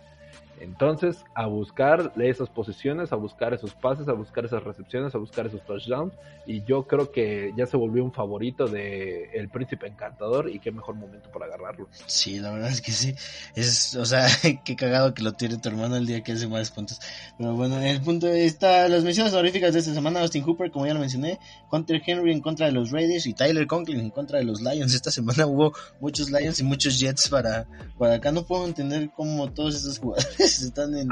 Entonces, 0.65 1.25
a 1.35 1.47
buscar 1.47 2.13
esas 2.19 2.49
posiciones, 2.49 3.13
a 3.13 3.17
buscar 3.17 3.53
esos 3.53 3.75
pases, 3.75 4.09
a 4.09 4.13
buscar 4.13 4.45
esas 4.45 4.65
recepciones, 4.65 5.15
a 5.15 5.19
buscar 5.19 5.47
esos 5.47 5.63
touchdowns. 5.65 6.15
Y 6.47 6.65
yo 6.65 6.87
creo 6.87 7.13
que 7.13 7.53
ya 7.57 7.67
se 7.67 7.77
volvió 7.77 8.03
un 8.03 8.13
favorito 8.13 8.67
de 8.67 9.31
el 9.35 9.49
príncipe 9.49 9.87
encantador 9.87 10.51
y 10.51 10.59
qué 10.59 10.73
mejor 10.73 10.95
momento 10.95 11.31
para 11.31 11.47
agarrarlo. 11.47 11.89
Sí, 12.07 12.41
la 12.41 12.51
verdad 12.51 12.71
es 12.71 12.81
que 12.81 12.93
sí. 12.93 13.15
Es, 13.55 13.95
o 13.95 14.05
sea, 14.05 14.27
qué 14.65 14.77
cagado 14.77 15.15
que 15.15 15.23
lo 15.23 15.33
tire 15.33 15.59
tu 15.59 15.69
hermano 15.69 15.97
el 15.97 16.07
día 16.07 16.23
que 16.23 16.33
hace 16.33 16.49
más 16.49 16.71
puntos. 16.71 17.01
Pero 17.39 17.55
bueno, 17.55 17.81
el 17.81 18.01
punto 18.01 18.27
está 18.29 18.89
las 18.89 19.05
menciones 19.05 19.33
honoríficas 19.33 19.75
de 19.75 19.81
esta 19.81 19.95
semana, 19.95 20.21
Austin 20.21 20.45
Hooper, 20.45 20.71
como 20.71 20.87
ya 20.87 20.95
lo 20.95 21.01
mencioné, 21.01 21.39
Hunter 21.71 22.03
Henry 22.05 22.33
en 22.33 22.41
contra 22.41 22.67
de 22.67 22.73
los 22.73 22.91
Raiders 22.91 23.27
y 23.27 23.35
Tyler 23.35 23.67
Conklin 23.67 24.01
en 24.01 24.11
contra 24.11 24.39
de 24.39 24.45
los 24.45 24.61
Lions. 24.63 24.95
Esta 24.95 25.11
semana 25.11 25.47
hubo 25.47 25.73
muchos 26.01 26.31
Lions 26.31 26.61
y 26.61 26.65
muchos 26.65 26.99
Jets 26.99 27.29
para, 27.29 27.67
para 27.99 28.15
acá. 28.15 28.33
No 28.33 28.45
puedo 28.45 28.67
entender 28.67 29.11
cómo 29.15 29.51
todos 29.51 29.75
estos 29.75 29.99
jugadores 29.99 30.54
están 30.63 30.95
en, 30.97 31.09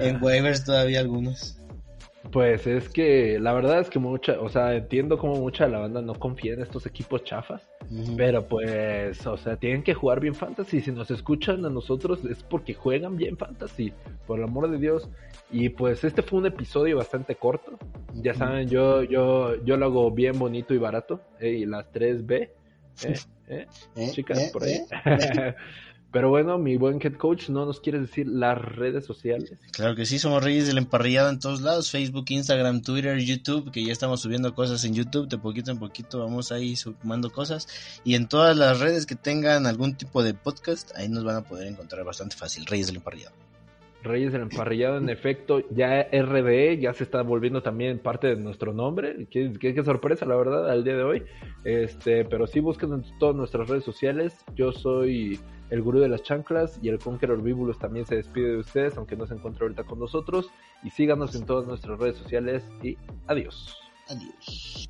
en 0.00 0.18
waivers 0.22 0.64
todavía 0.64 1.00
algunos. 1.00 1.54
Pues 2.32 2.66
es 2.66 2.90
que 2.90 3.38
la 3.38 3.54
verdad 3.54 3.80
es 3.80 3.88
que 3.88 3.98
mucha, 3.98 4.38
o 4.40 4.50
sea, 4.50 4.74
entiendo 4.74 5.16
como 5.16 5.36
mucha 5.36 5.64
de 5.64 5.70
la 5.70 5.78
banda 5.78 6.02
no 6.02 6.14
confía 6.14 6.52
en 6.52 6.60
estos 6.60 6.84
equipos 6.84 7.24
chafas, 7.24 7.62
pero 8.18 8.46
pues, 8.46 9.26
o 9.26 9.36
sea, 9.38 9.56
tienen 9.56 9.82
que 9.82 9.94
jugar 9.94 10.20
bien 10.20 10.34
fantasy. 10.34 10.82
Si 10.82 10.90
nos 10.92 11.10
escuchan 11.10 11.64
a 11.64 11.70
nosotros 11.70 12.22
es 12.26 12.42
porque 12.42 12.74
juegan 12.74 13.16
bien 13.16 13.38
fantasy, 13.38 13.94
por 14.26 14.40
el 14.40 14.44
amor 14.44 14.70
de 14.70 14.76
Dios. 14.78 15.08
Y 15.50 15.70
pues 15.70 16.04
este 16.04 16.20
fue 16.20 16.40
un 16.40 16.46
episodio 16.46 16.98
bastante 16.98 17.34
corto. 17.36 17.78
Ya 18.12 18.34
saben, 18.34 18.68
yo, 18.68 19.04
yo, 19.04 19.54
yo 19.64 19.78
lo 19.78 19.86
hago 19.86 20.10
bien 20.10 20.38
bonito 20.38 20.74
y 20.74 20.78
barato. 20.78 21.22
eh, 21.40 21.52
y 21.52 21.64
las 21.66 21.90
3B, 21.92 22.50
eh, 23.04 23.14
eh, 23.46 23.66
¿Eh? 23.96 24.10
chicas, 24.12 24.50
por 24.52 24.64
ahí. 24.64 24.80
Pero 26.10 26.30
bueno, 26.30 26.56
mi 26.56 26.78
buen 26.78 26.98
head 27.02 27.14
coach, 27.14 27.50
¿no 27.50 27.66
nos 27.66 27.80
quieres 27.80 28.00
decir 28.02 28.26
las 28.26 28.56
redes 28.56 29.04
sociales? 29.04 29.58
Claro 29.72 29.94
que 29.94 30.06
sí, 30.06 30.18
somos 30.18 30.42
Reyes 30.42 30.66
del 30.66 30.78
Emparrillado 30.78 31.28
en 31.28 31.38
todos 31.38 31.60
lados, 31.60 31.90
Facebook, 31.90 32.24
Instagram, 32.28 32.80
Twitter, 32.80 33.18
YouTube, 33.18 33.70
que 33.70 33.84
ya 33.84 33.92
estamos 33.92 34.22
subiendo 34.22 34.54
cosas 34.54 34.82
en 34.84 34.94
YouTube, 34.94 35.28
de 35.28 35.36
poquito 35.36 35.70
en 35.70 35.78
poquito 35.78 36.20
vamos 36.20 36.50
ahí 36.50 36.76
sumando 36.76 37.30
cosas, 37.30 37.68
y 38.04 38.14
en 38.14 38.26
todas 38.26 38.56
las 38.56 38.80
redes 38.80 39.04
que 39.04 39.16
tengan 39.16 39.66
algún 39.66 39.96
tipo 39.96 40.22
de 40.22 40.32
podcast, 40.32 40.96
ahí 40.96 41.10
nos 41.10 41.24
van 41.24 41.36
a 41.36 41.44
poder 41.44 41.66
encontrar 41.66 42.04
bastante 42.04 42.36
fácil, 42.36 42.64
Reyes 42.64 42.86
del 42.86 42.96
Emparrillado. 42.96 43.47
Reyes 44.02 44.32
del 44.32 44.42
Emparrillado, 44.42 44.96
en 44.98 45.08
efecto, 45.08 45.60
ya 45.70 46.02
RDE 46.12 46.78
ya 46.78 46.92
se 46.92 47.02
está 47.04 47.22
volviendo 47.22 47.62
también 47.62 47.98
parte 47.98 48.28
de 48.28 48.36
nuestro 48.36 48.72
nombre. 48.72 49.26
Qué, 49.30 49.52
qué- 49.58 49.82
sorpresa, 49.84 50.24
la 50.24 50.36
verdad, 50.36 50.70
al 50.70 50.84
día 50.84 50.96
de 50.96 51.02
hoy. 51.02 51.22
Este, 51.64 52.24
pero 52.24 52.46
sí 52.46 52.60
busquen 52.60 52.92
en 52.92 53.04
todas 53.18 53.34
nuestras 53.34 53.68
redes 53.68 53.84
sociales. 53.84 54.44
Yo 54.54 54.70
soy 54.72 55.40
el 55.70 55.82
gurú 55.82 55.98
de 56.00 56.08
las 56.08 56.22
chanclas 56.22 56.78
y 56.82 56.88
el 56.88 56.98
Conqueror 56.98 57.42
Bibulus 57.42 57.78
también 57.78 58.06
se 58.06 58.14
despide 58.16 58.52
de 58.52 58.56
ustedes, 58.58 58.96
aunque 58.96 59.16
no 59.16 59.26
se 59.26 59.34
encuentra 59.34 59.64
ahorita 59.64 59.84
con 59.84 59.98
nosotros. 59.98 60.50
Y 60.84 60.90
síganos 60.90 61.34
en 61.34 61.44
todas 61.44 61.66
nuestras 61.66 61.98
redes 61.98 62.16
sociales 62.16 62.70
y 62.82 62.96
adiós. 63.26 63.76
Adiós. 64.08 64.86